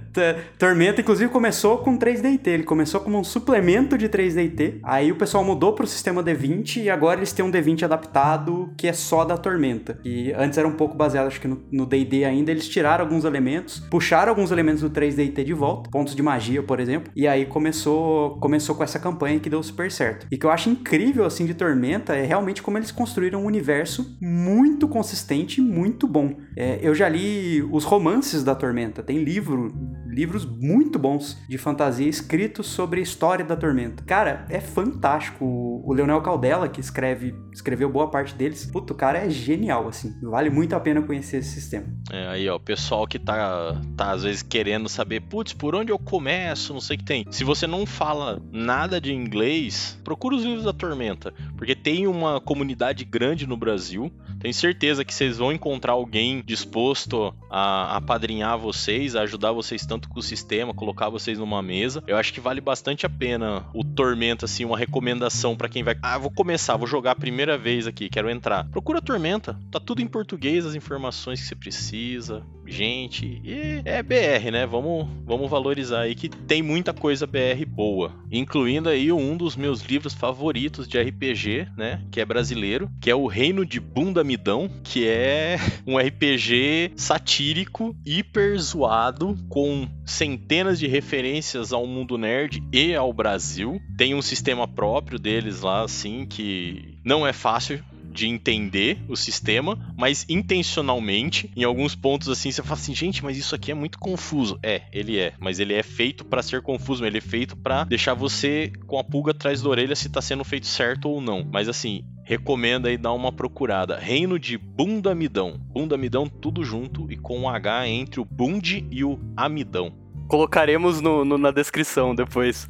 [0.58, 2.46] Tormenta, inclusive, começou com 3DT.
[2.46, 4.80] Ele começou como um suplemento de 3DT.
[4.84, 8.86] Aí o pessoal mudou pro sistema D20 e agora eles têm um D20 adaptado que
[8.86, 9.98] é só da Tormenta.
[10.04, 13.80] E antes era um pouco baseado, acho que no D&D ainda, eles tiraram alguns elementos,
[13.90, 18.38] puxaram alguns elementos do 3D&T de volta, pontos de magia, por exemplo, e aí começou,
[18.38, 20.26] começou com essa campanha que deu super certo.
[20.30, 24.16] E que eu acho incrível, assim, de Tormenta é realmente como eles construíram um universo
[24.20, 26.36] muito consistente e muito bom.
[26.56, 29.72] É, eu já li os romances da Tormenta, tem livro,
[30.06, 34.02] livros muito bons de fantasia escritos sobre a história da Tormenta.
[34.04, 35.44] Cara, é fantástico.
[35.44, 40.12] O Leonel Caldela, que escreve, escreveu boa parte deles, puto, o cara é genial, assim.
[40.22, 41.86] Vale muito a pena conhecer esse sistema.
[42.10, 45.90] É, aí, ó, o pessoal que tá, tá às vezes querendo saber, putz, por onde
[45.90, 47.26] eu começo, não sei o que tem.
[47.30, 52.40] Se você não fala nada de inglês, procura os livros da Tormenta, porque tem uma
[52.40, 54.12] comunidade grande no Brasil.
[54.40, 60.08] Tenho certeza que vocês vão encontrar alguém disposto a apadrinhar vocês, a ajudar vocês tanto
[60.08, 62.02] com o sistema, colocar vocês numa mesa.
[62.06, 65.96] Eu acho que vale bastante a pena o Tormenta, assim, uma recomendação para quem vai.
[66.02, 68.68] Ah, vou começar, vou jogar a primeira vez aqui, quero entrar.
[68.68, 73.40] Procura Tormenta, tá tudo em português português as informações que você precisa, gente.
[73.44, 74.66] E é BR, né?
[74.66, 79.82] Vamos, vamos valorizar aí que tem muita coisa BR boa, incluindo aí um dos meus
[79.82, 82.02] livros favoritos de RPG, né?
[82.10, 87.94] Que é brasileiro, que é o Reino de Bunda Midão, que é um RPG satírico,
[88.04, 93.80] hiper zoado, com centenas de referências ao mundo nerd e ao Brasil.
[93.96, 97.80] Tem um sistema próprio deles lá, assim, que não é fácil
[98.12, 103.36] de entender o sistema, mas intencionalmente, em alguns pontos assim, você fala assim, gente, mas
[103.36, 104.58] isso aqui é muito confuso.
[104.62, 108.14] É, ele é, mas ele é feito para ser confuso, ele é feito para deixar
[108.14, 111.46] você com a pulga atrás da orelha se tá sendo feito certo ou não.
[111.50, 113.98] Mas assim, recomendo aí dar uma procurada.
[113.98, 115.58] Reino de Bundamidão.
[115.72, 120.01] Bundamidão tudo junto e com um H entre o Bund e o Amidão.
[120.28, 122.68] Colocaremos no, no, na descrição depois.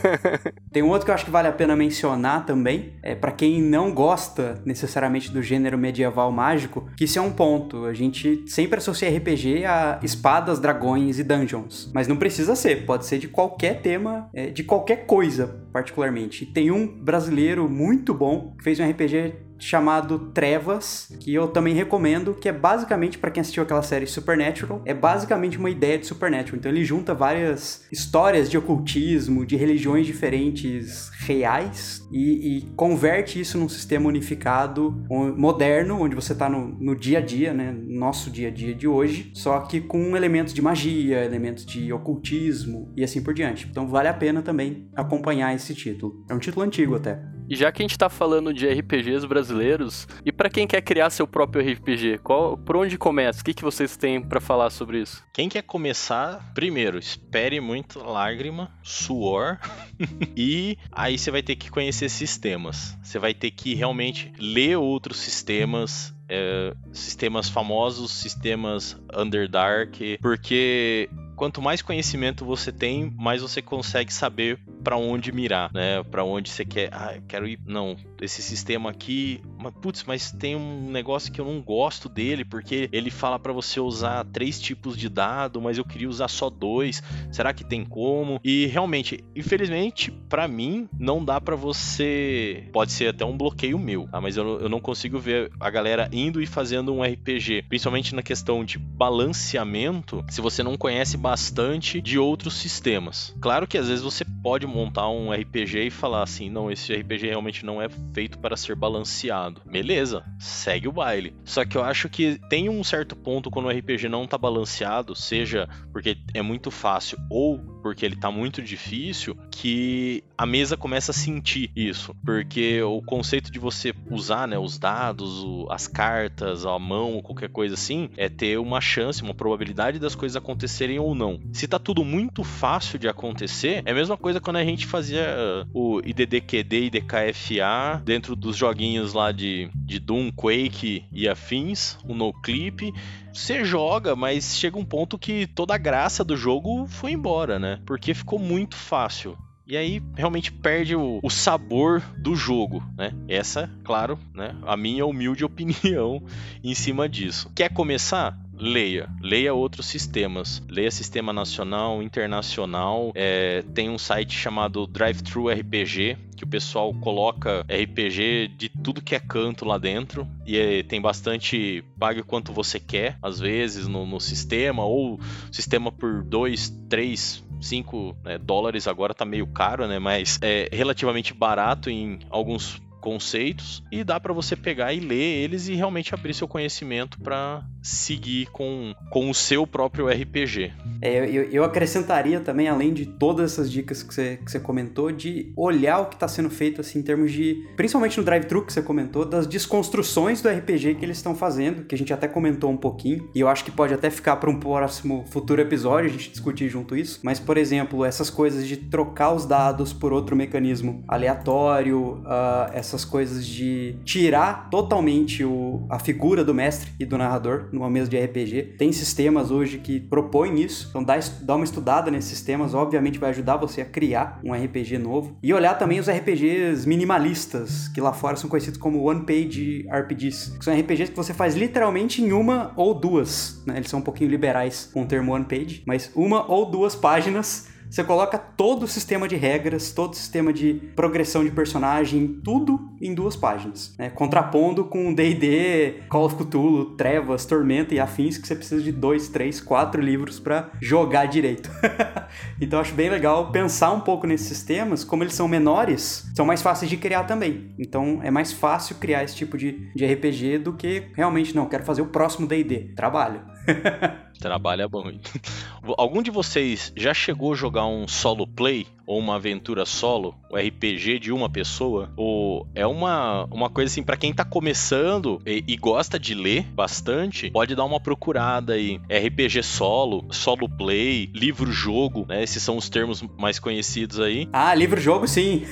[0.72, 2.94] Tem um outro que eu acho que vale a pena mencionar também.
[3.02, 7.84] É para quem não gosta necessariamente do gênero medieval mágico, que isso é um ponto.
[7.86, 11.90] A gente sempre associa RPG a espadas, dragões e dungeons.
[11.94, 16.46] Mas não precisa ser, pode ser de qualquer tema, é, de qualquer coisa, particularmente.
[16.46, 22.34] Tem um brasileiro muito bom que fez um RPG chamado Trevas, que eu também recomendo,
[22.34, 26.58] que é basicamente para quem assistiu aquela série Supernatural, é basicamente uma ideia de Supernatural.
[26.58, 33.56] Então ele junta várias histórias de ocultismo, de religiões diferentes reais e, e converte isso
[33.56, 35.02] num sistema unificado
[35.36, 38.86] moderno, onde você está no, no dia a dia, né, nosso dia a dia de
[38.86, 43.66] hoje, só que com elementos de magia, elementos de ocultismo e assim por diante.
[43.70, 46.24] Então vale a pena também acompanhar esse título.
[46.28, 47.33] É um título antigo até.
[47.48, 51.10] E já que a gente tá falando de RPGs brasileiros, e para quem quer criar
[51.10, 53.40] seu próprio RPG, qual, por onde começa?
[53.40, 55.22] O que, que vocês têm para falar sobre isso?
[55.32, 59.58] Quem quer começar, primeiro, espere muito lágrima, suor,
[60.36, 62.96] e aí você vai ter que conhecer sistemas.
[63.02, 71.60] Você vai ter que realmente ler outros sistemas, é, sistemas famosos, sistemas Underdark, porque quanto
[71.60, 76.02] mais conhecimento você tem, mais você consegue saber para onde mirar, né?
[76.04, 76.88] Para onde você quer.
[76.92, 77.58] Ah, quero ir.
[77.66, 79.40] Não, esse sistema aqui.
[79.58, 83.52] Mas, putz, mas tem um negócio que eu não gosto dele, porque ele fala para
[83.52, 87.02] você usar três tipos de dado, mas eu queria usar só dois.
[87.30, 88.40] Será que tem como?
[88.42, 92.68] E realmente, infelizmente, para mim, não dá para você.
[92.72, 94.20] Pode ser até um bloqueio meu, tá?
[94.20, 98.22] Mas eu, eu não consigo ver a galera indo e fazendo um RPG, principalmente na
[98.22, 103.34] questão de balanceamento, se você não conhece bastante de outros sistemas.
[103.40, 107.28] Claro que às vezes você pode montar um RPG e falar assim: não, esse RPG
[107.28, 109.60] realmente não é feito para ser balanceado.
[109.66, 111.34] Beleza, segue o baile.
[111.44, 115.14] Só que eu acho que tem um certo ponto quando o RPG não tá balanceado,
[115.16, 121.10] seja porque é muito fácil ou porque ele tá muito difícil, que a mesa começa
[121.10, 122.16] a sentir isso.
[122.24, 127.50] Porque o conceito de você usar né, os dados, o, as cartas, a mão, qualquer
[127.50, 131.38] coisa assim, é ter uma chance, uma probabilidade das coisas acontecerem ou não.
[131.52, 135.66] Se tá tudo muito fácil de acontecer, é a mesma coisa quando a gente fazia
[135.74, 142.14] o IDDQD e DKFA dentro dos joguinhos lá de, de Doom, Quake e afins, o
[142.14, 142.94] NoClip.
[143.34, 147.80] Você joga, mas chega um ponto que toda a graça do jogo foi embora, né?
[147.84, 149.36] Porque ficou muito fácil.
[149.66, 153.12] E aí realmente perde o, o, sabor do jogo, né?
[153.26, 154.54] Essa, claro, né?
[154.66, 156.22] A minha humilde opinião
[156.62, 157.50] em cima disso.
[157.54, 158.38] Quer começar?
[158.58, 159.08] Leia.
[159.20, 160.62] Leia outros sistemas.
[160.68, 163.12] Leia sistema nacional, internacional.
[163.14, 169.14] É, tem um site chamado Drive-Thru RPG, que o pessoal coloca RPG de tudo que
[169.14, 170.26] é canto lá dentro.
[170.46, 175.18] E é, tem bastante pague quanto você quer, às vezes, no, no sistema, ou
[175.50, 179.98] sistema por 2, 3, 5 dólares agora tá meio caro, né?
[179.98, 185.68] Mas é relativamente barato em alguns conceitos e dá para você pegar e ler eles
[185.68, 190.72] e realmente abrir seu conhecimento para seguir com, com o seu próprio RPG.
[191.02, 195.12] É, eu, eu, acrescentaria também, além de todas essas dicas que você, que você comentou,
[195.12, 197.62] de olhar o que está sendo feito assim, em termos de.
[197.76, 201.94] Principalmente no drive-thru que você comentou, das desconstruções do RPG que eles estão fazendo, que
[201.94, 204.58] a gente até comentou um pouquinho, e eu acho que pode até ficar para um
[204.58, 207.20] próximo futuro episódio a gente discutir junto isso.
[207.22, 212.93] Mas, por exemplo, essas coisas de trocar os dados por outro mecanismo aleatório, uh, essas
[213.02, 218.18] coisas de tirar totalmente o, a figura do mestre e do narrador numa mesa de
[218.18, 218.74] RPG.
[218.76, 223.30] Tem sistemas hoje que propõem isso, então dá, dá uma estudada nesses sistemas, obviamente vai
[223.30, 225.38] ajudar você a criar um RPG novo.
[225.42, 230.58] E olhar também os RPGs minimalistas, que lá fora são conhecidos como One Page RPGs,
[230.58, 233.76] que são RPGs que você faz literalmente em uma ou duas, né?
[233.76, 237.72] Eles são um pouquinho liberais com o termo One Page, mas uma ou duas páginas
[237.90, 242.90] você coloca todo o sistema de regras, todo o sistema de progressão de personagem, tudo
[243.00, 243.94] em duas páginas.
[243.98, 244.10] Né?
[244.10, 249.28] Contrapondo com D&D, Call of Cthulhu, Trevas, Tormenta e afins, que você precisa de dois,
[249.28, 251.70] três, quatro livros para jogar direito.
[252.60, 256.62] então acho bem legal pensar um pouco nesses sistemas, como eles são menores, são mais
[256.62, 257.74] fáceis de criar também.
[257.78, 261.84] Então é mais fácil criar esse tipo de, de RPG do que realmente, não, quero
[261.84, 262.92] fazer o próximo D&D.
[262.96, 263.53] Trabalho.
[264.38, 265.30] Trabalha muito.
[265.96, 270.56] Algum de vocês já chegou a jogar um solo play ou uma aventura solo, um
[270.56, 272.10] RPG de uma pessoa?
[272.16, 276.62] Ou é uma, uma coisa assim para quem tá começando e, e, gosta de ler
[276.62, 279.00] bastante, pode dar uma procurada aí.
[279.08, 282.42] RPG solo, solo play, livro jogo, né?
[282.42, 284.48] Esses são os termos mais conhecidos aí.
[284.52, 285.64] Ah, livro jogo sim.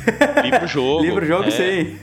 [0.43, 1.03] Livro jogo.
[1.03, 1.51] livro jogo é.
[1.51, 1.99] sim.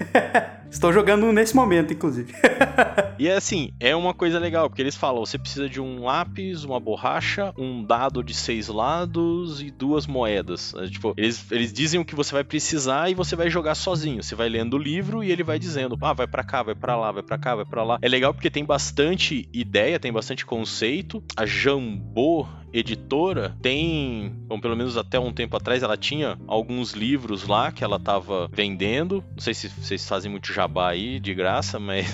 [0.72, 2.34] Estou jogando nesse momento, inclusive.
[3.18, 6.64] e é assim, é uma coisa legal, porque eles falam: você precisa de um lápis,
[6.64, 10.74] uma borracha, um dado de seis lados e duas moedas.
[10.76, 14.22] É, tipo, eles, eles dizem o que você vai precisar e você vai jogar sozinho.
[14.22, 16.96] Você vai lendo o livro e ele vai dizendo: ah, vai para cá, vai para
[16.96, 17.98] lá, vai para cá, vai para lá.
[18.02, 21.24] É legal porque tem bastante ideia, tem bastante conceito.
[21.36, 27.48] A Jambô editora tem, bom, pelo menos até um tempo atrás, ela tinha alguns livros
[27.48, 29.24] lá que ela estava vendendo.
[29.32, 32.06] Não sei se vocês fazem muito jabá aí de graça, mas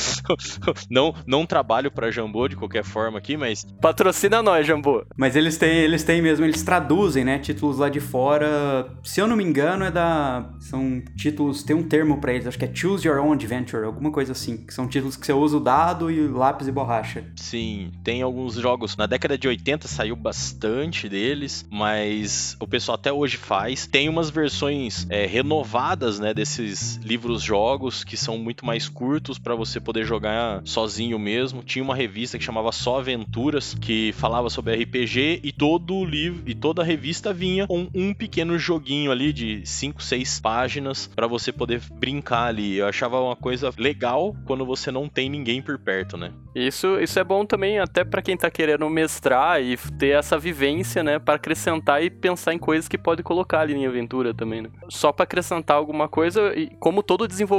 [0.90, 5.04] não não trabalho para Jambô de qualquer forma aqui, mas patrocina nós, Jambô.
[5.16, 8.88] Mas eles têm, eles têm mesmo, eles traduzem, né, títulos lá de fora.
[9.02, 12.58] Se eu não me engano, é da são títulos, tem um termo para eles, acho
[12.58, 15.56] que é Choose Your Own Adventure, alguma coisa assim, que são títulos que você usa
[15.56, 17.24] o dado e lápis e borracha.
[17.36, 22.96] Sim, tem alguns jogos na década de 80 80 saiu bastante deles, mas o pessoal
[22.96, 23.86] até hoje faz.
[23.86, 27.00] Tem umas versões é, renovadas, né, desses
[27.62, 31.62] livros-jogos que são muito mais curtos para você poder jogar sozinho mesmo.
[31.62, 36.54] Tinha uma revista que chamava Só Aventuras, que falava sobre RPG e todo livro e
[36.54, 41.52] toda a revista vinha com um pequeno joguinho ali de 5, 6 páginas para você
[41.52, 42.76] poder brincar ali.
[42.76, 46.32] Eu achava uma coisa legal quando você não tem ninguém por perto, né?
[46.54, 51.02] Isso, isso é bom também até para quem tá querendo mestrar e ter essa vivência,
[51.02, 54.68] né, para acrescentar e pensar em coisas que pode colocar ali em aventura também, né?
[54.90, 57.51] Só para acrescentar alguma coisa, e como todo desenvolvimento,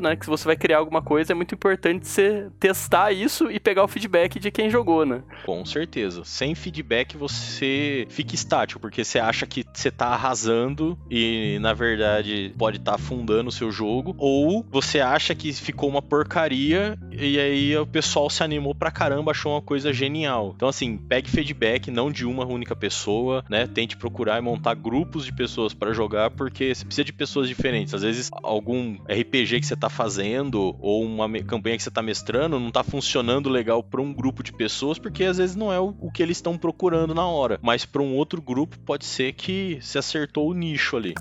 [0.00, 3.58] né, que se você vai criar alguma coisa, é muito importante você testar isso e
[3.58, 5.22] pegar o feedback de quem jogou, né?
[5.44, 6.22] Com certeza.
[6.24, 12.54] Sem feedback você fica estático, porque você acha que você tá arrasando e na verdade
[12.58, 17.38] pode estar tá afundando o seu jogo, ou você acha que ficou uma porcaria e
[17.38, 20.52] aí o pessoal se animou pra caramba, achou uma coisa genial.
[20.54, 23.66] Então, assim, pegue feedback, não de uma única pessoa, né?
[23.66, 27.94] Tente procurar e montar grupos de pessoas para jogar, porque você precisa de pessoas diferentes.
[27.94, 32.60] Às vezes, algum RPG que você tá fazendo ou uma campanha que você tá mestrando
[32.60, 35.92] não tá funcionando legal para um grupo de pessoas, porque às vezes não é o,
[36.12, 37.58] que eles estão procurando na hora.
[37.62, 41.14] Mas para um outro grupo pode ser que se acertou o nicho ali.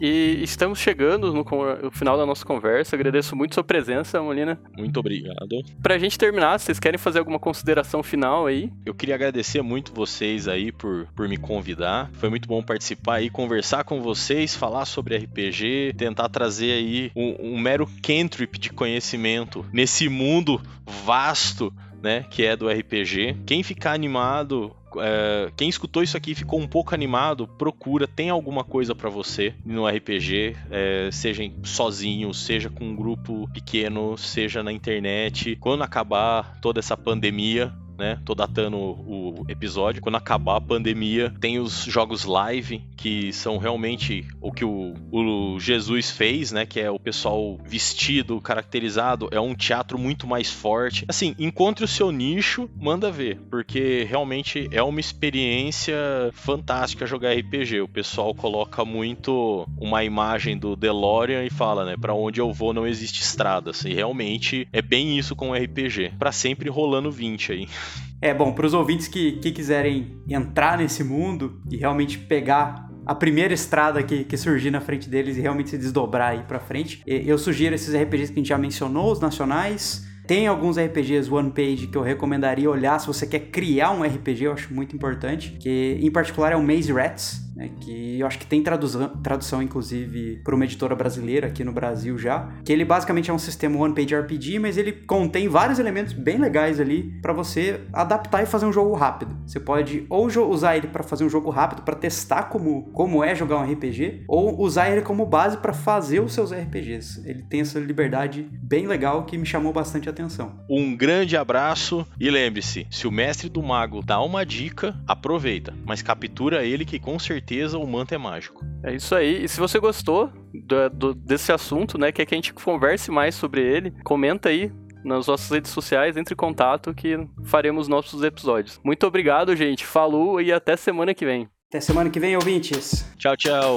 [0.00, 1.44] E estamos chegando no,
[1.82, 2.96] no, final da nossa conversa.
[2.96, 4.58] Agradeço muito sua presença, Molina.
[4.76, 5.62] Muito obrigado.
[5.82, 8.72] Pra gente terminar, vocês querem fazer alguma consideração final aí?
[8.86, 12.10] Eu queria agradecer muito vocês aí por, por me convidar.
[12.14, 17.54] Foi muito bom participar aí, conversar com vocês, falar sobre RPG, tentar trazer aí um,
[17.54, 20.60] um mero cantrip de conhecimento nesse mundo
[21.04, 21.72] vasto
[22.02, 23.36] né, que é do RPG.
[23.46, 28.64] Quem ficar animado é, quem escutou isso aqui ficou um pouco animado, procura, tem alguma
[28.64, 34.72] coisa para você no RPG, é, seja sozinho, seja com um grupo pequeno, seja na
[34.72, 35.56] internet.
[35.60, 38.18] Quando acabar toda essa pandemia, né?
[38.24, 40.02] Tô datando o episódio.
[40.02, 45.60] Quando acabar a pandemia, tem os jogos live, que são realmente o que o, o
[45.60, 46.66] Jesus fez, né?
[46.66, 49.28] Que é o pessoal vestido, caracterizado.
[49.30, 51.04] É um teatro muito mais forte.
[51.06, 55.96] Assim, encontre o seu nicho, manda ver, porque realmente é uma experiência
[56.32, 57.82] fantástica jogar RPG.
[57.82, 61.96] O pessoal coloca muito uma imagem do DeLorean e fala, né?
[62.00, 63.84] Pra onde eu vou não existe estradas.
[63.84, 66.12] E realmente é bem isso com o RPG.
[66.18, 67.68] Para sempre rolando 20 aí.
[68.22, 73.14] É bom, para os ouvintes que, que quiserem entrar nesse mundo e realmente pegar a
[73.14, 77.02] primeira estrada que, que surgir na frente deles e realmente se desdobrar aí para frente,
[77.06, 80.06] eu sugiro esses RPGs que a gente já mencionou, os nacionais.
[80.26, 84.44] Tem alguns RPGs one page que eu recomendaria olhar se você quer criar um RPG,
[84.44, 88.38] eu acho muito importante, que em particular é o Maze Rats, né, que eu acho
[88.38, 92.86] que tem tradução, tradução inclusive para uma editora brasileira aqui no Brasil já, que ele
[92.86, 97.18] basicamente é um sistema one page RPG, mas ele contém vários elementos bem legais ali
[97.20, 99.36] para você adaptar e fazer um jogo rápido.
[99.46, 103.34] Você pode ou usar ele para fazer um jogo rápido para testar como como é
[103.34, 107.28] jogar um RPG, ou usar ele como base para fazer os seus RPGs.
[107.28, 110.60] Ele tem essa liberdade bem legal que me chamou bastante atenção.
[110.68, 116.00] Um grande abraço e lembre-se, se o mestre do mago dá uma dica, aproveita, mas
[116.00, 118.64] captura ele que com certeza certeza o manto é mágico.
[118.84, 119.44] É isso aí.
[119.44, 123.34] E se você gostou do, do, desse assunto, né, quer que a gente converse mais
[123.34, 124.72] sobre ele, comenta aí
[125.04, 128.78] nas nossas redes sociais, entre em contato que faremos nossos episódios.
[128.84, 129.84] Muito obrigado, gente.
[129.84, 131.48] Falou e até semana que vem.
[131.68, 133.10] Até semana que vem, ouvintes.
[133.16, 133.76] Tchau, tchau.